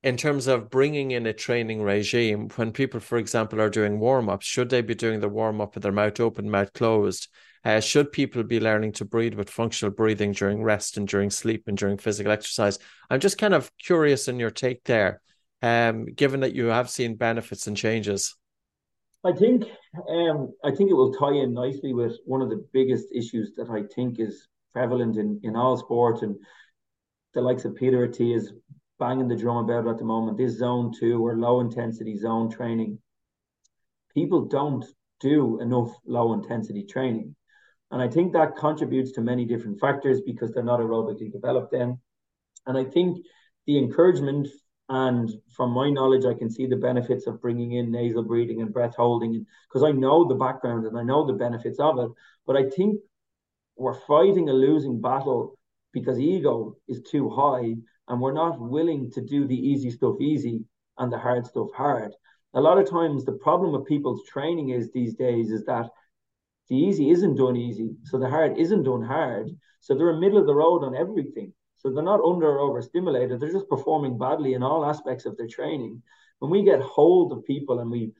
[0.08, 4.30] in terms of bringing in a training regime, when people, for example, are doing warm
[4.30, 7.28] ups, should they be doing the warm up with their mouth open, mouth closed?
[7.62, 11.64] Uh, should people be learning to breathe with functional breathing during rest and during sleep
[11.66, 12.78] and during physical exercise?
[13.10, 15.20] I'm just kind of curious in your take there,
[15.60, 18.34] um, given that you have seen benefits and changes.
[19.24, 19.64] I think
[20.08, 23.68] um, I think it will tie in nicely with one of the biggest issues that
[23.68, 26.36] I think is prevalent in, in all sport and
[27.34, 28.52] the likes of Peter Attia's
[28.98, 30.38] banging the drum about at the moment.
[30.38, 32.98] This zone two or low intensity zone training,
[34.14, 34.84] people don't
[35.20, 37.34] do enough low intensity training.
[37.90, 41.98] And I think that contributes to many different factors because they're not aerobically developed then.
[42.66, 43.24] And I think
[43.66, 44.48] the encouragement
[44.88, 48.72] And from my knowledge, I can see the benefits of bringing in nasal breathing and
[48.72, 52.10] breath holding because I know the background and I know the benefits of it.
[52.46, 53.00] But I think
[53.76, 55.58] we're fighting a losing battle
[55.92, 57.76] because ego is too high
[58.08, 60.64] and we're not willing to do the easy stuff easy
[60.98, 62.12] and the hard stuff hard.
[62.54, 65.88] A lot of times, the problem with people's training is these days is that
[66.68, 69.48] the easy isn't done easy, so the hard isn't done hard.
[69.80, 71.52] So they're in middle of the road on everything.
[71.76, 73.38] So they're not under or overstimulated.
[73.38, 76.02] They're just performing badly in all aspects of their training.
[76.40, 78.12] When we get hold of people and we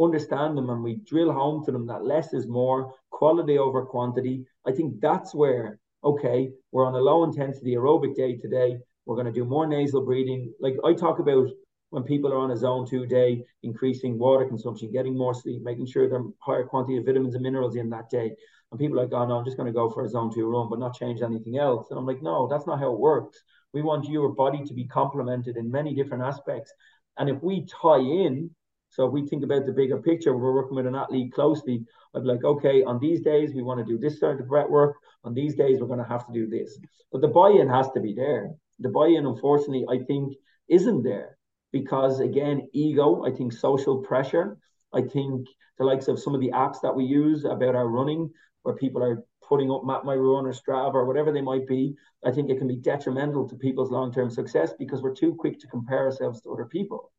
[0.00, 4.44] understand them and we drill home to them that less is more, quality over quantity,
[4.66, 8.78] I think that's where, okay, we're on a low intensity aerobic day today.
[9.06, 10.52] We're going to do more nasal breathing.
[10.60, 11.48] Like I talk about
[11.90, 15.86] when people are on a zone two day, increasing water consumption, getting more sleep, making
[15.86, 18.34] sure they're higher quantity of vitamins and minerals in that day.
[18.70, 20.46] And people are like, oh no, I'm just going to go for a zone two
[20.46, 21.86] run, but not change anything else.
[21.90, 23.38] And I'm like, no, that's not how it works.
[23.72, 26.72] We want your body to be complemented in many different aspects.
[27.16, 28.50] And if we tie in,
[28.90, 31.84] so if we think about the bigger picture, we're working with an athlete closely.
[32.14, 34.68] I'd be like, okay, on these days we want to do this sort of breath
[34.68, 34.96] work.
[35.24, 36.78] On these days we're going to have to do this.
[37.12, 38.50] But the buy-in has to be there.
[38.80, 40.34] The buy-in, unfortunately, I think
[40.68, 41.38] isn't there
[41.72, 44.58] because again, ego, I think social pressure.
[44.92, 45.48] I think
[45.78, 48.30] the likes of some of the apps that we use about our running,
[48.62, 51.94] where people are putting up Map My Run or Strava or whatever they might be,
[52.24, 55.66] I think it can be detrimental to people's long-term success because we're too quick to
[55.66, 57.12] compare ourselves to other people.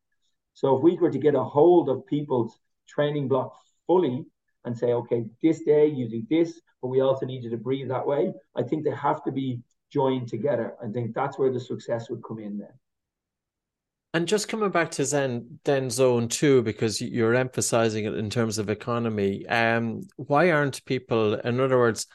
[0.54, 3.54] So if we were to get a hold of people's training block
[3.86, 4.26] fully
[4.64, 7.90] and say, okay, this day you do this, but we also need you to breathe
[7.90, 9.60] that way, I think they have to be
[9.92, 10.76] joined together.
[10.84, 12.74] I think that's where the success would come in then.
[14.14, 18.58] And just coming back to Zen then zone two, because you're emphasizing it in terms
[18.58, 19.46] of economy.
[19.48, 22.08] Um, why aren't people, in other words,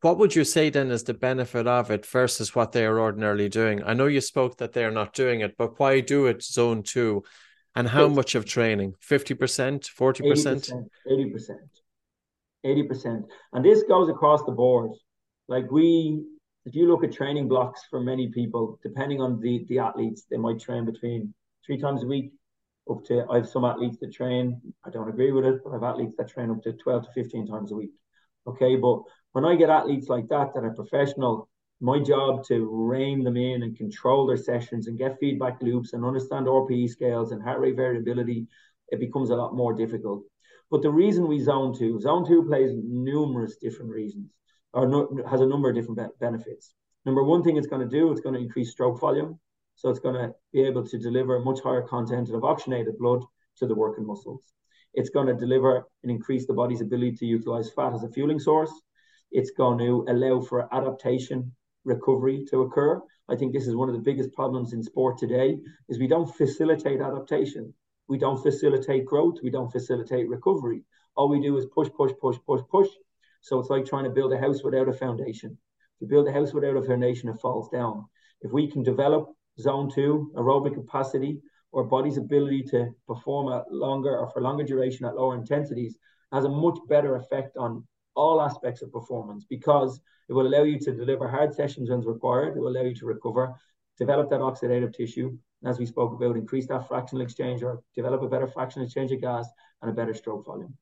[0.00, 3.50] what would you say then is the benefit of it versus what they are ordinarily
[3.50, 3.82] doing?
[3.84, 7.24] I know you spoke that they're not doing it, but why do it zone two?
[7.74, 8.94] And how much of training?
[9.06, 9.36] 50%,
[9.94, 10.86] 40%?
[11.06, 11.56] 80%.
[12.64, 13.22] 80%.
[13.52, 14.90] And this goes across the board.
[15.52, 16.24] Like we
[16.64, 20.38] if you look at training blocks for many people, depending on the the athletes, they
[20.38, 21.34] might train between
[21.66, 22.32] three times a week
[22.90, 25.74] up to I have some athletes that train, I don't agree with it, but I
[25.74, 27.90] have athletes that train up to 12 to 15 times a week.
[28.46, 31.50] Okay, but when I get athletes like that that are professional,
[31.82, 36.02] my job to rein them in and control their sessions and get feedback loops and
[36.02, 38.46] understand RPE scales and heart rate variability,
[38.88, 40.22] it becomes a lot more difficult.
[40.70, 44.30] But the reason we zone two, zone two plays numerous different reasons
[44.72, 46.74] or no, has a number of different be- benefits.
[47.04, 49.38] Number one thing it's going to do, it's going to increase stroke volume.
[49.74, 53.22] So it's going to be able to deliver much higher content of oxygenated blood
[53.56, 54.52] to the working muscles.
[54.94, 58.38] It's going to deliver and increase the body's ability to utilize fat as a fueling
[58.38, 58.72] source.
[59.30, 61.52] It's going to allow for adaptation
[61.84, 63.00] recovery to occur.
[63.28, 65.58] I think this is one of the biggest problems in sport today
[65.88, 67.72] is we don't facilitate adaptation.
[68.08, 69.38] We don't facilitate growth.
[69.42, 70.84] We don't facilitate recovery.
[71.16, 72.88] All we do is push, push, push, push, push,
[73.42, 75.58] so it's like trying to build a house without a foundation.
[75.96, 78.06] If you build a house without a foundation, it falls down.
[78.40, 79.28] If we can develop
[79.60, 81.40] zone two, aerobic capacity,
[81.72, 85.96] or body's ability to perform at longer or for longer duration at lower intensities,
[86.32, 87.84] has a much better effect on
[88.14, 92.56] all aspects of performance because it will allow you to deliver hard sessions when required.
[92.56, 93.54] It will allow you to recover,
[93.98, 98.22] develop that oxidative tissue, and as we spoke about, increase that fractional exchange or develop
[98.22, 99.48] a better fractional exchange of gas
[99.80, 100.76] and a better stroke volume.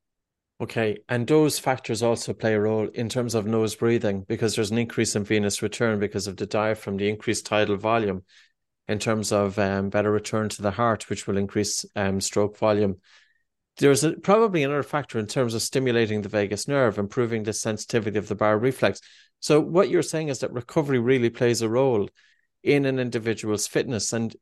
[0.60, 4.70] Okay, and those factors also play a role in terms of nose breathing because there's
[4.70, 8.24] an increase in venous return because of the diaphragm, the increased tidal volume,
[8.86, 12.96] in terms of um, better return to the heart, which will increase um, stroke volume.
[13.78, 18.18] There's a, probably another factor in terms of stimulating the vagus nerve, improving the sensitivity
[18.18, 19.00] of the baroreflex.
[19.38, 22.10] So, what you're saying is that recovery really plays a role
[22.62, 24.12] in an individual's fitness.
[24.12, 24.36] And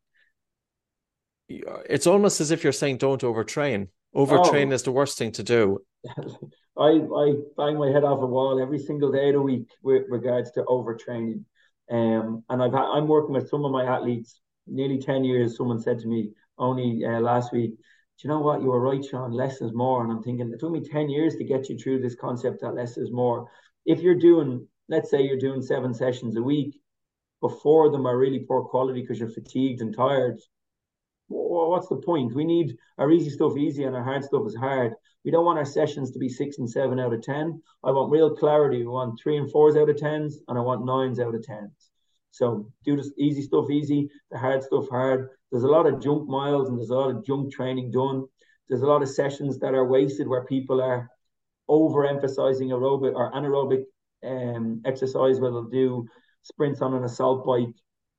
[1.49, 3.89] it's almost as if you're saying don't overtrain.
[4.15, 4.75] Overtrain oh.
[4.75, 5.79] is the worst thing to do.
[6.79, 10.05] I I bang my head off a wall every single day of the week with
[10.09, 11.45] regards to overtraining.
[11.91, 15.57] Um, and I've ha- I'm working with some of my athletes nearly ten years.
[15.57, 18.63] Someone said to me only uh, last week, "Do you know what?
[18.63, 19.33] You were right, Sean.
[19.33, 22.01] Less is more." And I'm thinking it took me ten years to get you through
[22.01, 23.49] this concept that less is more.
[23.85, 26.81] If you're doing, let's say you're doing seven sessions a week,
[27.41, 30.39] before them are really poor quality because you're fatigued and tired
[31.29, 32.35] what's the point?
[32.35, 34.95] We need our easy stuff easy and our hard stuff is hard.
[35.25, 37.63] We don't want our sessions to be six and seven out of 10.
[37.85, 38.79] I want real clarity.
[38.79, 41.89] We want three and fours out of 10s, and I want nines out of 10s.
[42.31, 45.31] So do the easy stuff easy, the hard stuff hard.
[45.51, 48.27] There's a lot of junk miles and there's a lot of junk training done.
[48.69, 51.11] There's a lot of sessions that are wasted where people are
[51.69, 53.85] overemphasizing aerobic or anaerobic
[54.25, 56.07] um, exercise, where they'll do
[56.43, 57.75] sprints on an assault bike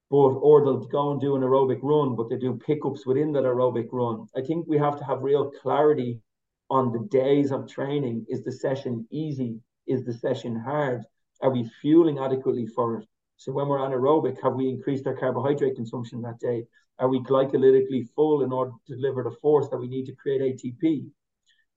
[0.10, 3.44] but or they'll go and do an aerobic run, but they do pickups within that
[3.44, 4.28] aerobic run.
[4.36, 6.22] I think we have to have real clarity
[6.70, 8.26] on the days of training.
[8.28, 9.60] Is the session easy?
[9.88, 11.04] Is the session hard?
[11.42, 13.08] Are we fueling adequately for it?
[13.38, 16.66] So when we're anaerobic, have we increased our carbohydrate consumption that day?
[17.00, 20.42] Are we glycolytically full in order to deliver the force that we need to create
[20.42, 21.06] ATP?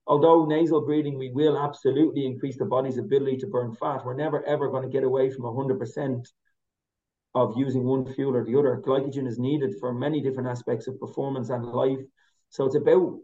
[0.09, 4.05] Although nasal breathing, we will absolutely increase the body's ability to burn fat.
[4.05, 6.26] We're never ever going to get away from 100%
[7.35, 8.83] of using one fuel or the other.
[8.85, 12.01] Glycogen is needed for many different aspects of performance and life.
[12.51, 13.18] So it's about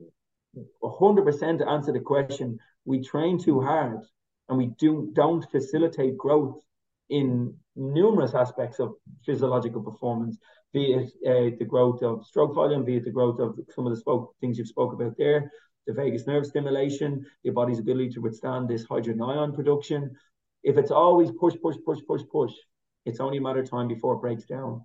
[0.83, 2.59] 100% to answer the question.
[2.85, 4.01] We train too hard
[4.49, 6.63] and we do, don't facilitate growth
[7.11, 8.95] in numerous aspects of
[9.25, 10.39] physiological performance,
[10.73, 13.93] be it uh, the growth of stroke volume, be it the growth of some of
[13.93, 15.51] the spoke, things you've spoke about there,
[15.87, 20.15] the vagus nerve stimulation, your body's ability to withstand this hydrogen ion production.
[20.63, 22.53] If it's always push, push, push, push, push,
[23.05, 24.85] it's only a matter of time before it breaks down.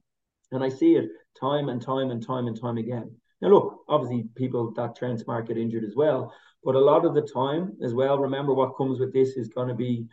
[0.51, 1.09] And I see it
[1.39, 3.11] time and time and time and time again.
[3.41, 6.34] Now, look, obviously, people that train smart get injured as well.
[6.64, 9.68] But a lot of the time, as well, remember what comes with this is going
[9.68, 10.07] to be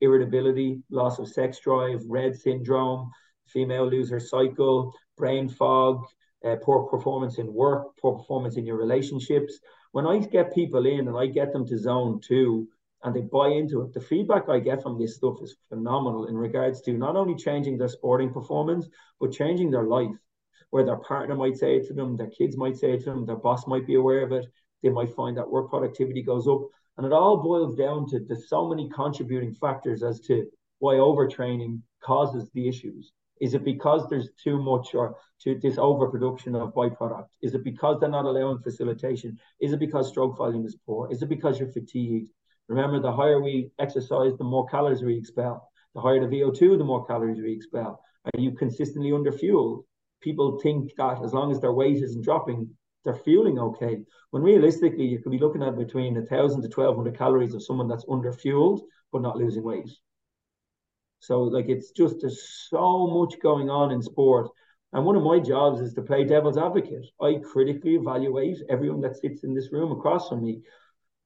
[0.00, 3.10] irritability, loss of sex drive, RED-S syndrome,
[3.48, 6.04] female loser cycle, brain fog,
[6.44, 9.58] uh, poor performance in work, poor performance in your relationships.
[9.92, 12.68] When I get people in and I get them to zone two
[13.04, 16.36] and they buy into it, the feedback I get from this stuff is phenomenal in
[16.36, 18.88] regards to not only changing their sporting performance,
[19.20, 20.16] but changing their life.
[20.70, 23.24] Where their partner might say it to them, their kids might say it to them,
[23.24, 24.46] their boss might be aware of it.
[24.82, 26.60] They might find that work productivity goes up.
[26.96, 30.46] And it all boils down to the so many contributing factors as to
[30.80, 33.12] why overtraining causes the issues.
[33.40, 37.28] Is it because there's too much or to this overproduction of byproduct?
[37.40, 39.38] Is it because they're not allowing facilitation?
[39.60, 41.10] Is it because stroke volume is poor?
[41.10, 42.30] Is it because you're fatigued?
[42.68, 45.70] Remember, the higher we exercise, the more calories we expel.
[45.94, 48.02] The higher the VO2, the more calories we expel.
[48.24, 49.84] Are you consistently under fueled?
[50.20, 52.68] People think that as long as their weight isn't dropping,
[53.04, 54.04] they're fueling okay.
[54.30, 57.64] When realistically, you could be looking at between a thousand to twelve hundred calories of
[57.64, 59.90] someone that's under fueled but not losing weight.
[61.20, 64.48] So like it's just there's so much going on in sport.
[64.92, 67.06] And one of my jobs is to play devil's advocate.
[67.20, 70.62] I critically evaluate everyone that sits in this room across from me.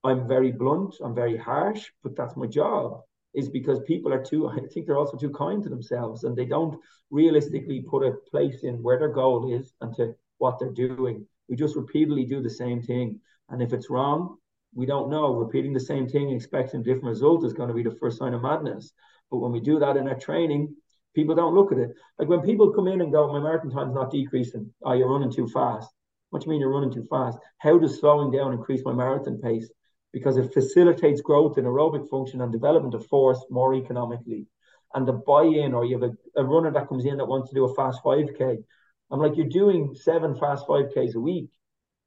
[0.05, 3.03] I'm very blunt, I'm very harsh, but that's my job.
[3.34, 6.44] Is because people are too, I think they're also too kind to themselves and they
[6.44, 6.78] don't
[7.11, 11.26] realistically put a place in where their goal is and to what they're doing.
[11.48, 13.20] We just repeatedly do the same thing.
[13.48, 14.38] And if it's wrong,
[14.74, 15.34] we don't know.
[15.34, 18.34] Repeating the same thing, expecting a different result is going to be the first sign
[18.34, 18.92] of madness.
[19.30, 20.74] But when we do that in our training,
[21.14, 21.90] people don't look at it.
[22.18, 24.72] Like when people come in and go, my marathon time's not decreasing.
[24.82, 25.90] Oh, you're running too fast.
[26.30, 27.38] What do you mean you're running too fast?
[27.59, 29.70] How does slowing down increase my marathon pace?
[30.12, 34.46] Because it facilitates growth in aerobic function and development of force more economically.
[34.94, 37.54] And the buy-in, or you have a, a runner that comes in that wants to
[37.54, 38.58] do a fast 5K.
[39.10, 41.48] I'm like, you're doing seven fast 5Ks a week.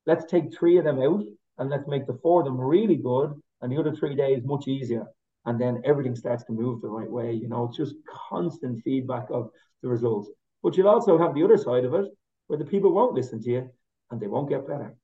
[0.06, 1.24] Let's take three of them out
[1.58, 4.68] and let's make the four of them really good and the other three days much
[4.68, 5.08] easier
[5.46, 7.34] and then everything starts to move the right way.
[7.34, 7.96] You know, it's just
[8.30, 9.50] constant feedback of
[9.82, 10.30] the results.
[10.64, 12.06] But you'll also have the other side of it
[12.48, 13.70] where the people won't listen to you
[14.10, 14.96] and they won't get better.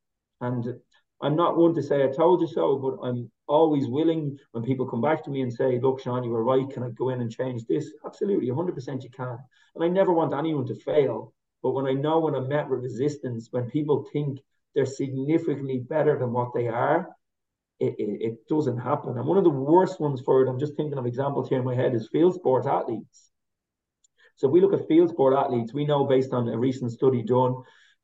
[0.41, 0.65] And
[1.21, 4.87] I'm not one to say I told you so, but I'm always willing when people
[4.87, 6.69] come back to me and say, Look, Sean, you were right.
[6.69, 7.91] Can I go in and change this?
[8.05, 9.37] Absolutely, 100% you can.
[9.75, 11.33] And I never want anyone to fail.
[11.61, 14.39] But when I know when I'm met with resistance, when people think
[14.73, 17.09] they're significantly better than what they are,
[17.79, 19.17] it, it, it, doesn't happen.
[19.17, 21.65] And one of the worst ones for it, I'm just thinking of examples here in
[21.65, 23.31] my head, is field sport athletes.
[24.35, 27.23] So if we look at field sport athletes, we know based on a recent study
[27.23, 27.55] done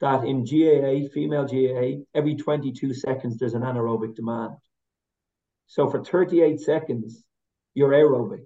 [0.01, 4.53] that in GAA, female GAA, every 22 seconds there's an anaerobic demand.
[5.67, 7.23] So for 38 seconds,
[7.73, 8.45] you're aerobic.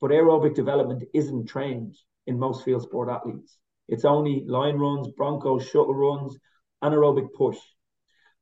[0.00, 3.58] But aerobic development isn't trained in most field sport athletes.
[3.88, 6.38] It's only line runs, Broncos, shuttle runs,
[6.82, 7.58] anaerobic push.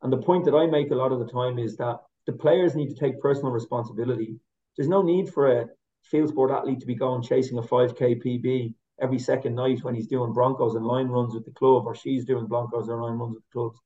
[0.03, 2.77] And the point that I make a lot of the time is that the players
[2.77, 4.37] need to take personal responsibility.
[4.77, 5.67] There's no need for a
[6.03, 10.07] field sport athlete to be going chasing a 5k PB every second night when he's
[10.07, 13.35] doing Broncos and line runs with the club, or she's doing Broncos and line runs
[13.35, 13.79] with the clubs.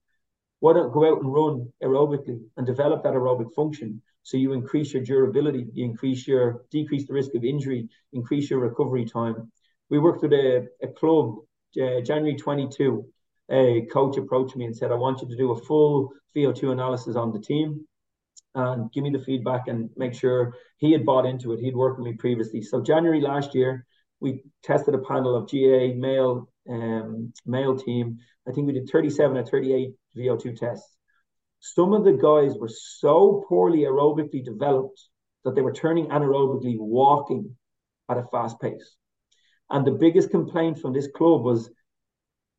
[0.60, 4.92] Why don't go out and run aerobically and develop that aerobic function so you increase
[4.92, 9.50] your durability, you increase your decrease the risk of injury, increase your recovery time.
[9.90, 11.36] We worked with a, a club
[11.82, 13.04] uh, January 22.
[13.50, 17.16] A coach approached me and said, "I want you to do a full VO2 analysis
[17.16, 17.86] on the team."
[18.54, 21.60] and give me the feedback and make sure he had bought into it.
[21.60, 22.60] He'd worked with me previously.
[22.62, 23.86] So January last year,
[24.22, 28.18] we tested a panel of GAA male um, male team.
[28.48, 30.96] I think we did 37 or 38 VO2 tests.
[31.58, 35.00] Some of the guys were so poorly aerobically developed
[35.44, 37.56] that they were turning anaerobically walking
[38.08, 38.96] at a fast pace.
[39.70, 41.70] And the biggest complaint from this club was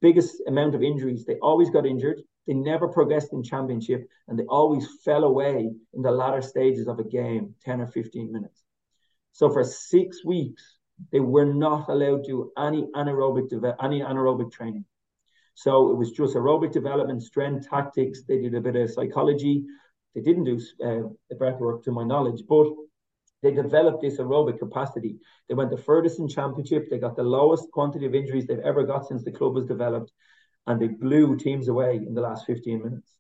[0.01, 1.25] biggest amount of injuries.
[1.25, 2.21] They always got injured.
[2.45, 6.99] They never progressed in championship, and they always fell away in the latter stages of
[6.99, 8.63] a game, 10 or 15 minutes.
[9.31, 10.77] So for six weeks,
[11.11, 14.85] they were not allowed to do any anaerobic any anaerobic training.
[15.55, 18.23] So it was just aerobic development, strength, tactics.
[18.23, 19.65] They did a bit of psychology.
[20.15, 22.67] They didn't do uh, breath work, to my knowledge, but
[23.41, 25.17] they developed this aerobic capacity.
[25.47, 26.89] They went the furthest in championship.
[26.89, 30.11] They got the lowest quantity of injuries they've ever got since the club was developed,
[30.65, 33.15] and they blew teams away in the last 15 minutes.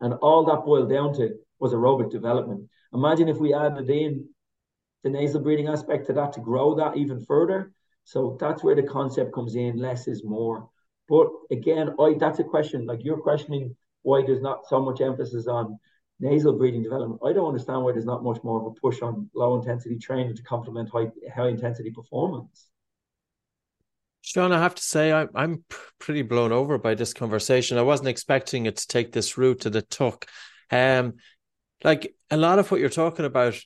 [0.00, 2.68] And all that boiled down to was aerobic development.
[2.92, 4.28] Imagine if we added in
[5.02, 7.72] the nasal breathing aspect to that to grow that even further.
[8.04, 9.76] So that's where the concept comes in.
[9.76, 10.68] Less is more.
[11.08, 12.86] But again, I that's a question.
[12.86, 15.78] Like you're questioning why there's not so much emphasis on
[16.20, 17.20] nasal breathing development.
[17.24, 20.36] I don't understand why there's not much more of a push on low intensity training
[20.36, 22.68] to complement high high intensity performance.
[24.22, 25.64] Sean, I have to say, I, I'm
[25.98, 27.76] pretty blown over by this conversation.
[27.76, 30.26] I wasn't expecting it to take this route to the tuck.
[30.70, 31.14] Um,
[31.82, 33.60] like a lot of what you're talking about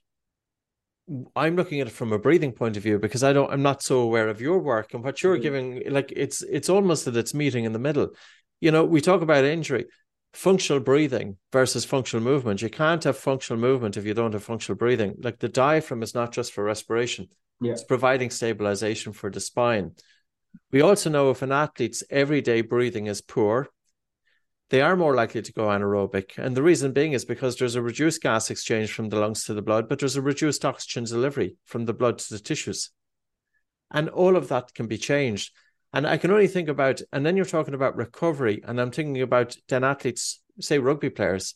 [1.36, 3.82] I'm looking at it from a breathing point of view because I don't I'm not
[3.82, 5.42] so aware of your work and what you're mm-hmm.
[5.42, 8.10] giving like it's it's almost that it's meeting in the middle.
[8.60, 9.86] You know, we talk about injury,
[10.32, 12.62] functional breathing versus functional movement.
[12.62, 15.14] You can't have functional movement if you don't have functional breathing.
[15.18, 17.28] Like the diaphragm is not just for respiration.
[17.60, 17.72] Yeah.
[17.72, 19.92] It's providing stabilization for the spine.
[20.72, 23.68] We also know if an athlete's everyday breathing is poor,
[24.70, 26.38] they are more likely to go anaerobic.
[26.38, 29.54] And the reason being is because there's a reduced gas exchange from the lungs to
[29.54, 32.90] the blood, but there's a reduced oxygen delivery from the blood to the tissues.
[33.92, 35.52] And all of that can be changed.
[35.92, 39.22] And I can only think about, and then you're talking about recovery, and I'm thinking
[39.22, 41.54] about then athletes, say rugby players,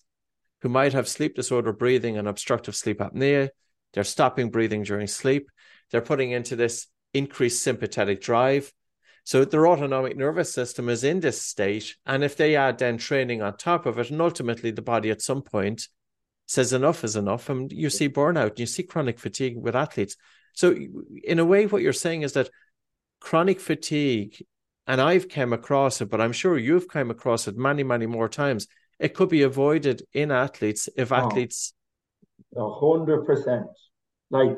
[0.63, 3.49] who might have sleep disorder breathing and obstructive sleep apnea.
[3.93, 5.51] They're stopping breathing during sleep.
[5.91, 8.73] They're putting into this increased sympathetic drive.
[9.31, 11.95] So their autonomic nervous system is in this state.
[12.05, 15.23] And if they add then training on top of it, and ultimately the body at
[15.23, 15.87] some point
[16.47, 20.17] says enough is enough, and you see burnout, you see chronic fatigue with athletes.
[20.55, 20.77] So
[21.23, 22.51] in a way, what you're saying is that
[23.21, 24.45] chronic fatigue,
[24.89, 28.29] and I've come across it, but I'm sure you've come across it many, many more
[28.29, 28.67] times.
[28.99, 31.73] It could be avoided in athletes if oh, athletes.
[32.57, 33.67] A hundred percent.
[34.29, 34.57] Like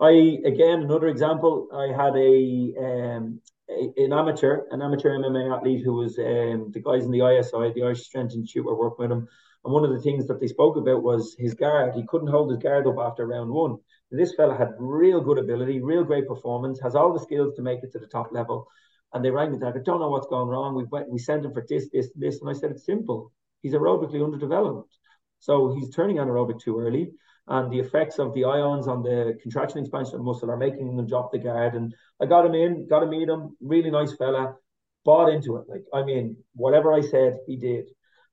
[0.00, 1.68] I again, another example.
[1.72, 7.04] I had a um, an amateur, an amateur MMA athlete who was um, the guys
[7.04, 9.28] in the ISI, the Irish Strength Institute, were working with him.
[9.64, 11.94] And one of the things that they spoke about was his guard.
[11.94, 13.76] He couldn't hold his guard up after round one.
[14.10, 17.62] And this fella had real good ability, real great performance, has all the skills to
[17.62, 18.66] make it to the top level.
[19.12, 19.74] And they rang me back.
[19.76, 20.74] I don't know what's going wrong.
[20.74, 22.40] We went, we sent him for this, this, this.
[22.40, 23.32] And I said, it's simple.
[23.62, 24.96] He's aerobically underdeveloped.
[25.40, 27.10] So he's turning anaerobic too early
[27.48, 31.06] and the effects of the ions on the contraction expansion of muscle are making them
[31.06, 31.74] drop the guard.
[31.74, 34.54] And I got him in, got to meet him, really nice fella,
[35.04, 35.64] bought into it.
[35.68, 37.86] Like, I mean, whatever I said, he did.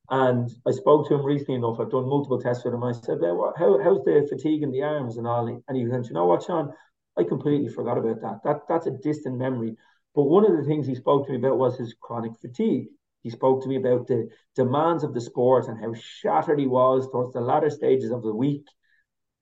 [0.09, 1.79] And I spoke to him recently enough.
[1.79, 2.83] I've done multiple tests with him.
[2.83, 5.47] I said, how, how's the fatigue in the arms and all?
[5.47, 6.73] And he went, you know what, Sean?
[7.17, 8.41] I completely forgot about that.
[8.43, 9.77] That That's a distant memory.
[10.13, 12.87] But one of the things he spoke to me about was his chronic fatigue.
[13.23, 17.09] He spoke to me about the demands of the sport and how shattered he was
[17.09, 18.65] towards the latter stages of the week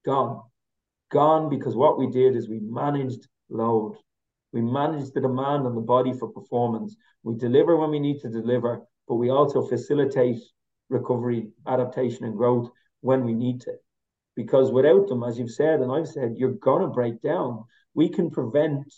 [0.05, 0.41] gone.
[1.11, 3.95] Gone because what we did is we managed load.
[4.51, 6.95] We managed the demand on the body for performance.
[7.23, 10.39] We deliver when we need to deliver, but we also facilitate
[10.89, 12.69] recovery, adaptation, and growth
[13.01, 13.73] when we need to.
[14.35, 17.63] Because without them, as you've said, and I've said, you're going to break down.
[17.93, 18.91] We can prevent,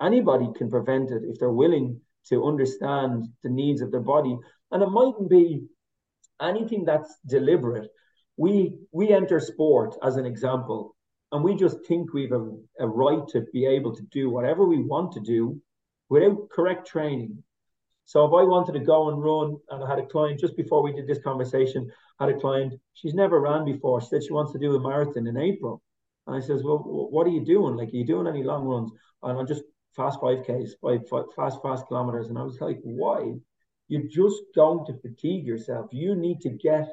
[0.00, 4.36] anybody can prevent it if they're willing to understand the needs of their body.
[4.70, 5.64] And it mightn't be
[6.40, 7.88] anything that's deliberate,
[8.36, 10.94] we we enter sport as an example
[11.32, 14.82] and we just think we've a, a right to be able to do whatever we
[14.82, 15.60] want to do
[16.08, 17.42] without correct training.
[18.04, 20.82] So if i wanted to go and run and i had a client just before
[20.82, 24.52] we did this conversation had a client she's never ran before she said she wants
[24.52, 25.82] to do a marathon in april.
[26.26, 27.76] And i says well what are you doing?
[27.76, 28.92] Like are you doing any long runs?
[29.22, 29.64] And i'm just
[29.96, 31.00] fast 5ks five,
[31.34, 32.28] fast fast kilometers.
[32.28, 33.34] And i was like why?
[33.88, 35.86] You're just going to fatigue yourself.
[35.92, 36.88] You need to get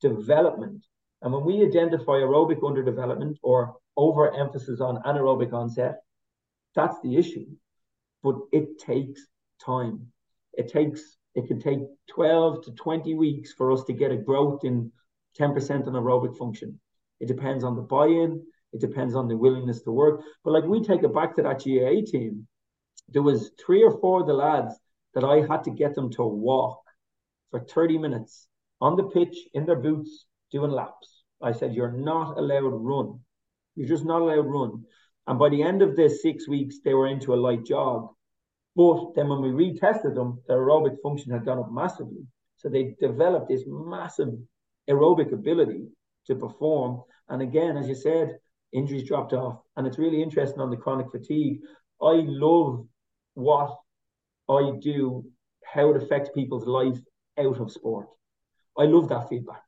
[0.00, 0.84] development.
[1.22, 5.96] And when we identify aerobic underdevelopment or overemphasis on anaerobic onset,
[6.74, 7.46] that's the issue.
[8.22, 9.26] But it takes
[9.64, 10.06] time.
[10.52, 11.80] It takes it can take
[12.10, 14.90] 12 to 20 weeks for us to get a growth in
[15.38, 16.80] 10% on aerobic function.
[17.20, 18.42] It depends on the buy-in,
[18.72, 20.20] it depends on the willingness to work.
[20.42, 22.48] But like we take it back to that GAA team,
[23.08, 24.74] there was three or four of the lads
[25.14, 26.82] that I had to get them to walk
[27.52, 28.47] for 30 minutes
[28.80, 31.22] on the pitch in their boots doing laps.
[31.42, 33.20] I said, You're not allowed to run.
[33.76, 34.84] You're just not allowed to run.
[35.26, 38.08] And by the end of the six weeks, they were into a light jog.
[38.74, 42.26] But then when we retested them, their aerobic function had gone up massively.
[42.56, 44.30] So they developed this massive
[44.88, 45.86] aerobic ability
[46.26, 47.02] to perform.
[47.28, 48.38] And again, as you said,
[48.72, 49.60] injuries dropped off.
[49.76, 51.60] And it's really interesting on the chronic fatigue.
[52.00, 52.86] I love
[53.34, 53.76] what
[54.48, 55.24] I do,
[55.64, 56.98] how it affects people's life
[57.38, 58.08] out of sport.
[58.78, 59.62] I love that feedback.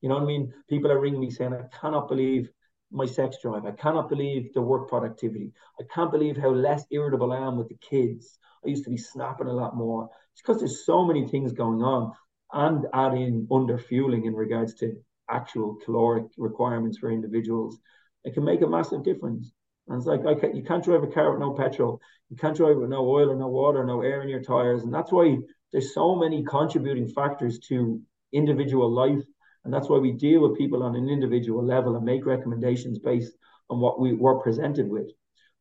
[0.00, 0.52] You know what I mean?
[0.68, 2.50] People are ringing me saying, I cannot believe
[2.92, 3.64] my sex drive.
[3.64, 5.52] I cannot believe the work productivity.
[5.80, 8.38] I can't believe how less irritable I am with the kids.
[8.64, 10.08] I used to be snapping a lot more.
[10.32, 12.12] It's because there's so many things going on
[12.52, 14.94] and adding under fueling in regards to
[15.28, 17.78] actual caloric requirements for individuals.
[18.24, 19.52] It can make a massive difference.
[19.88, 22.00] And it's like, okay, you can't drive a car with no petrol.
[22.28, 24.82] You can't drive with no oil or no water, no air in your tires.
[24.82, 25.38] And that's why
[25.72, 28.00] there's so many contributing factors to
[28.32, 29.22] individual life
[29.66, 33.32] and that's why we deal with people on an individual level and make recommendations based
[33.68, 35.10] on what we were presented with.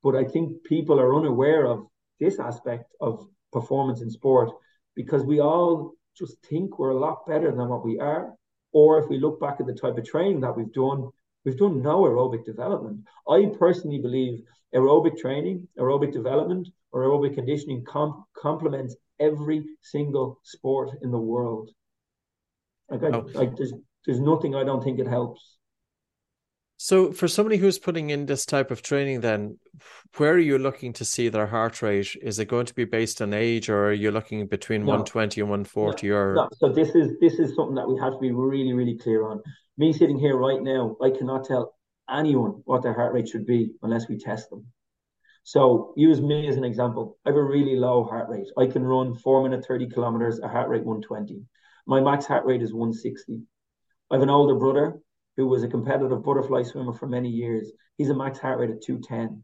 [0.04, 1.88] But I think people are unaware of
[2.20, 4.52] this aspect of performance in sport
[4.96, 8.36] because we all just think we're a lot better than what we are.
[8.74, 11.10] Or if we look back at the type of training that we've done,
[11.44, 13.00] we've done no aerobic development.
[13.28, 14.44] I personally believe
[14.76, 21.72] aerobic training, aerobic development, or aerobic conditioning com- complements every single sport in the world.
[23.02, 23.30] Like, I, oh.
[23.34, 23.74] like there's
[24.06, 25.56] there's nothing I don't think it helps.
[26.78, 29.58] So, for somebody who's putting in this type of training, then
[30.18, 32.18] where are you looking to see their heart rate?
[32.22, 34.88] Is it going to be based on age, or are you looking between no.
[34.88, 36.10] 120 and 140?
[36.10, 36.16] No.
[36.16, 36.50] Or no.
[36.58, 39.42] so this is this is something that we have to be really, really clear on.
[39.78, 41.76] Me sitting here right now, I cannot tell
[42.10, 44.66] anyone what their heart rate should be unless we test them.
[45.44, 47.18] So, use me as an example.
[47.26, 48.48] I have a really low heart rate.
[48.58, 51.42] I can run four minute 30 kilometers, a heart rate 120.
[51.88, 53.42] My max heart rate is 160.
[54.10, 55.00] I have an older brother
[55.38, 57.72] who was a competitive butterfly swimmer for many years.
[57.98, 59.44] He's a max heart rate of 210.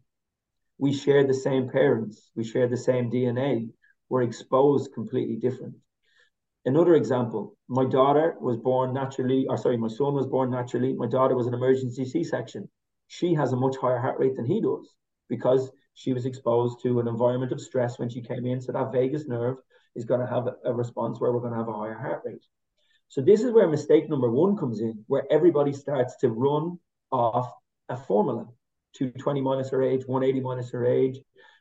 [0.79, 3.69] We share the same parents, we share the same DNA.
[4.09, 5.75] We're exposed completely different.
[6.65, 10.93] Another example, my daughter was born naturally, or sorry, my son was born naturally.
[10.93, 12.69] My daughter was an emergency C section.
[13.07, 14.93] She has a much higher heart rate than he does
[15.29, 18.61] because she was exposed to an environment of stress when she came in.
[18.61, 19.57] So that vagus nerve
[19.95, 22.43] is going to have a response where we're going to have a higher heart rate.
[23.09, 26.79] So this is where mistake number one comes in, where everybody starts to run
[27.11, 27.51] off
[27.89, 28.47] a formula.
[28.93, 31.17] 220 minus her age, 180 minus her age,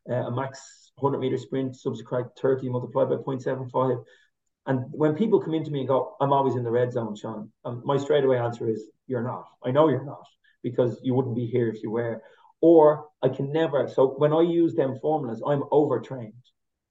[0.08, 4.04] uh, a max 100 meter sprint, subscribe 30 multiplied by 0.75.
[4.66, 7.50] And when people come into me and go, I'm always in the red zone, Sean,
[7.64, 9.46] um, my straightaway answer is, You're not.
[9.64, 10.26] I know you're not
[10.62, 12.22] because you wouldn't be here if you were.
[12.60, 13.88] Or I can never.
[13.88, 16.34] So when I use them formulas, I'm overtrained.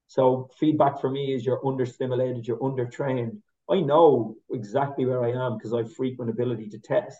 [0.09, 3.39] So feedback for me is you're understimulated, you're undertrained.
[3.69, 7.19] I know exactly where I am because I have frequent ability to test.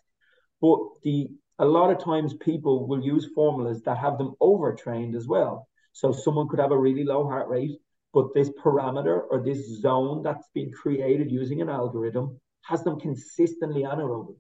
[0.60, 1.30] But the
[1.60, 5.68] a lot of times people will use formulas that have them overtrained as well.
[5.94, 7.78] So someone could have a really low heart rate,
[8.12, 13.84] but this parameter or this zone that's been created using an algorithm has them consistently
[13.84, 14.38] anaerobic.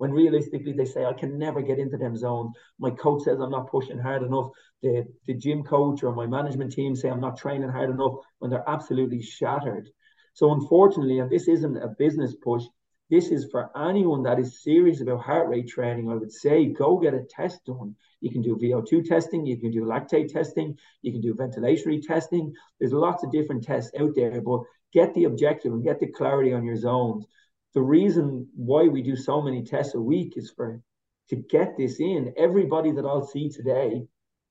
[0.00, 2.56] When realistically they say, I can never get into them zones.
[2.78, 4.48] My coach says I'm not pushing hard enough.
[4.80, 8.50] The, the gym coach or my management team say I'm not training hard enough when
[8.50, 9.90] they're absolutely shattered.
[10.32, 12.62] So unfortunately, and this isn't a business push,
[13.10, 16.08] this is for anyone that is serious about heart rate training.
[16.08, 17.94] I would say go get a test done.
[18.22, 22.54] You can do VO2 testing, you can do lactate testing, you can do ventilatory testing.
[22.78, 24.62] There's lots of different tests out there, but
[24.94, 27.26] get the objective and get the clarity on your zones.
[27.74, 30.80] The reason why we do so many tests a week is for
[31.28, 32.34] to get this in.
[32.36, 34.06] Everybody that I'll see today,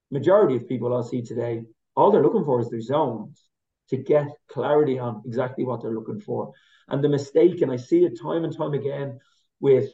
[0.10, 1.64] majority of people I'll see today,
[1.96, 3.50] all they're looking for is their zones
[3.90, 6.54] to get clarity on exactly what they're looking for.
[6.88, 9.20] And the mistake, and I see it time and time again
[9.60, 9.92] with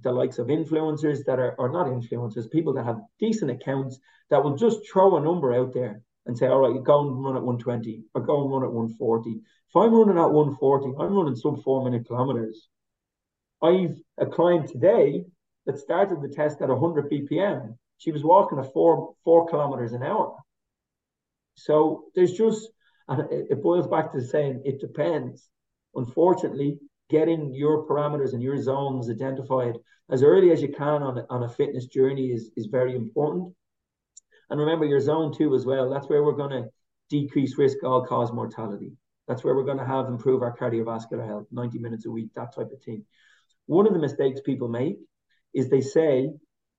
[0.00, 3.98] the likes of influencers that are, not influencers, people that have decent accounts
[4.30, 7.24] that will just throw a number out there and say, all right, you go and
[7.24, 9.30] run at 120 or go and run at 140.
[9.30, 12.68] If I'm running at 140, I'm running sub four minute kilometers.
[13.62, 15.24] I've a client today
[15.66, 17.76] that started the test at 100 BPM.
[17.96, 20.36] She was walking at four four kilometers an hour.
[21.54, 22.68] So there's just
[23.08, 25.48] and it boils back to saying it depends.
[25.94, 29.78] Unfortunately, getting your parameters and your zones identified
[30.10, 33.54] as early as you can on on a fitness journey is, is very important.
[34.50, 35.90] And remember your zone two as well.
[35.90, 36.68] That's where we're going to
[37.10, 38.92] decrease risk all cause mortality.
[39.26, 42.54] That's where we're going to have improve our cardiovascular health, 90 minutes a week, that
[42.54, 43.04] type of thing.
[43.66, 44.96] One of the mistakes people make
[45.54, 46.30] is they say,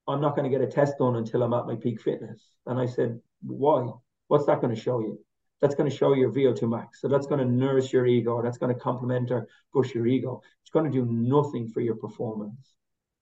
[0.07, 2.41] I'm not going to get a test done until I'm at my peak fitness.
[2.65, 3.89] And I said, why?
[4.27, 5.19] What's that going to show you?
[5.61, 7.01] that's going to show your VO2 max.
[7.01, 10.41] So that's going to nourish your ego, that's going to complement or push your ego.
[10.61, 12.73] It's going to do nothing for your performance.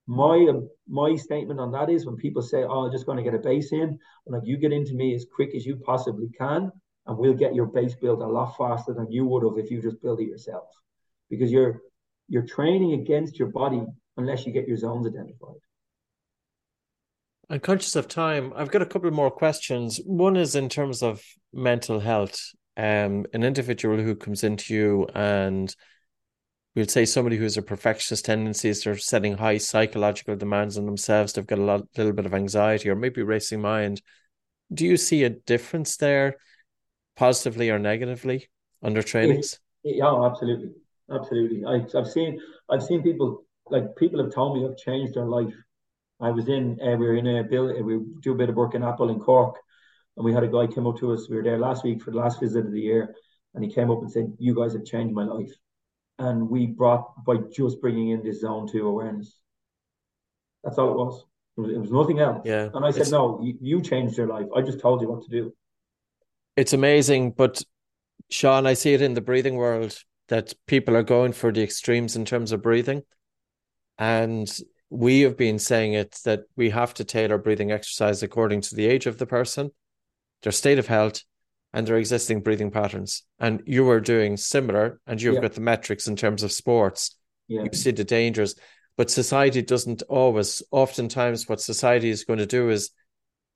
[0.08, 0.50] My
[0.88, 3.38] my statement on that is when people say, "Oh, I'm just going to get a
[3.38, 6.72] base in," I'm like, "You get into me as quick as you possibly can,
[7.06, 9.82] and we'll get your base built a lot faster than you would have if you
[9.82, 10.64] just build it yourself.
[11.28, 11.82] Because you're
[12.26, 13.82] you're training against your body
[14.16, 15.60] unless you get your zones identified.
[17.50, 18.52] I'm conscious of time.
[18.56, 20.00] I've got a couple more questions.
[20.04, 22.38] One is in terms of mental health.
[22.78, 25.74] Um, an individual who comes into you and
[26.78, 31.32] we'll say somebody who has a perfectionist tendencies, they're setting high psychological demands on themselves,
[31.32, 34.00] they've got a lot, little bit of anxiety or maybe racing mind.
[34.72, 36.36] Do you see a difference there,
[37.16, 38.48] positively or negatively,
[38.80, 39.58] under trainings?
[39.82, 40.70] Yeah, absolutely,
[41.12, 41.64] absolutely.
[41.64, 45.54] I, I've seen, I've seen people like people have told me have changed their life.
[46.20, 48.74] I was in, uh, we were in a building, we do a bit of work
[48.74, 49.56] in Apple in Cork,
[50.16, 51.28] and we had a guy come up to us.
[51.28, 53.16] We were there last week for the last visit of the year,
[53.54, 55.52] and he came up and said, "You guys have changed my life."
[56.18, 59.38] And we brought by just bringing in this zone two awareness.
[60.64, 61.24] That's all it was.
[61.56, 62.42] It was, it was nothing else.
[62.44, 62.68] Yeah.
[62.74, 64.46] And I said, "No, you, you changed your life.
[64.56, 65.54] I just told you what to do."
[66.56, 67.62] It's amazing, but
[68.30, 69.96] Sean, I see it in the breathing world
[70.28, 73.02] that people are going for the extremes in terms of breathing.
[73.98, 74.50] And
[74.90, 78.86] we have been saying it that we have to tailor breathing exercise according to the
[78.86, 79.70] age of the person,
[80.42, 81.22] their state of health,
[81.72, 83.22] and their existing breathing patterns.
[83.38, 85.42] And you are doing similar, and you've yeah.
[85.42, 87.16] got the metrics in terms of sports.
[87.46, 87.62] Yeah.
[87.62, 88.54] You see the dangers,
[88.96, 90.62] but society doesn't always.
[90.70, 92.90] Oftentimes, what society is going to do is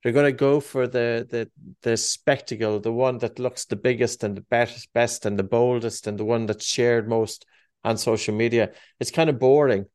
[0.03, 1.51] they're going to go for the the
[1.83, 6.07] the spectacle, the one that looks the biggest and the best, best and the boldest,
[6.07, 7.47] and the one that's shared most
[7.85, 8.71] on social media.
[9.01, 9.87] It's kind of boring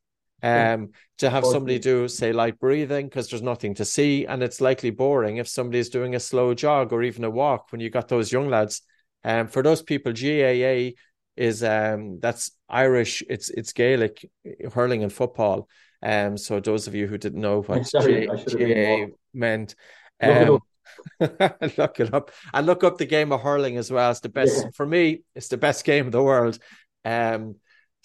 [0.44, 4.62] um to have somebody do say light breathing because there's nothing to see and it's
[4.62, 8.08] likely boring if somebody's doing a slow jog or even a walk when you got
[8.08, 8.82] those young lads.
[9.24, 10.92] Um for those people GAA
[11.36, 14.30] is um that's Irish it's it's Gaelic
[14.74, 15.68] hurling and football.
[16.04, 19.74] Um so those of you who didn't know what Sorry, GAA meant
[20.22, 20.60] um
[21.20, 22.32] look it up.
[22.54, 24.12] And look up the game of hurling as well.
[24.12, 24.70] It's the best yeah.
[24.76, 26.60] for me it's the best game of the world.
[27.04, 27.56] Um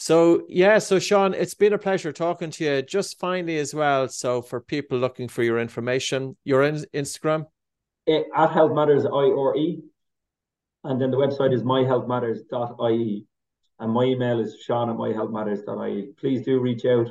[0.03, 2.83] so yeah, so Sean, it's been a pleasure talking to you.
[2.83, 7.47] Just finally as well, so for people looking for your information, your in- Instagram
[8.07, 9.81] it, at Health Matters I or E,
[10.83, 13.27] and then the website is myhealthmatters.ie,
[13.79, 16.13] and my email is Sean at myhealthmatters.ie.
[16.19, 17.09] Please do reach out,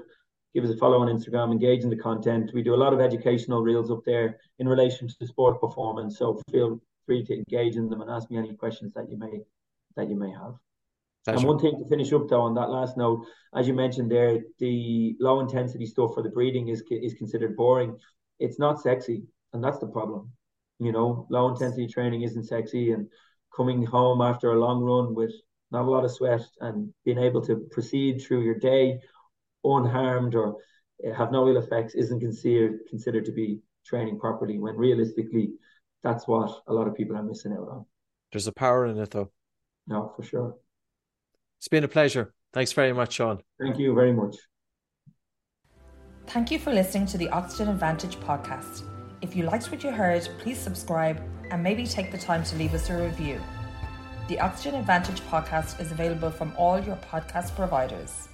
[0.54, 2.52] give us a follow on Instagram, engage in the content.
[2.54, 6.42] We do a lot of educational reels up there in relation to sport performance, so
[6.52, 9.44] feel free to engage in them and ask me any questions that you may
[9.96, 10.56] that you may have.
[11.26, 11.38] Pleasure.
[11.38, 14.40] And one thing to finish up though on that last note, as you mentioned there,
[14.60, 17.98] the low intensity stuff for the breathing is is considered boring.
[18.40, 20.32] It's not sexy, and that's the problem.
[20.80, 23.08] You know, low intensity training isn't sexy, and
[23.56, 25.34] coming home after a long run with
[25.72, 29.00] not a lot of sweat and being able to proceed through your day
[29.64, 30.58] unharmed or
[31.16, 34.60] have no ill effects isn't considered considered to be training properly.
[34.60, 35.54] When realistically,
[36.04, 37.86] that's what a lot of people are missing out on.
[38.32, 39.32] There's a power in it, though.
[39.88, 40.56] No, for sure.
[41.62, 42.34] It's been a pleasure.
[42.54, 43.44] Thanks very much, Sean.
[43.60, 44.36] Thank you very much.
[46.26, 48.82] Thank you for listening to the Oxygen Advantage podcast.
[49.22, 52.74] If you liked what you heard, please subscribe and maybe take the time to leave
[52.74, 53.40] us a review.
[54.28, 58.28] The Oxygen Advantage podcast is available from all your podcast providers.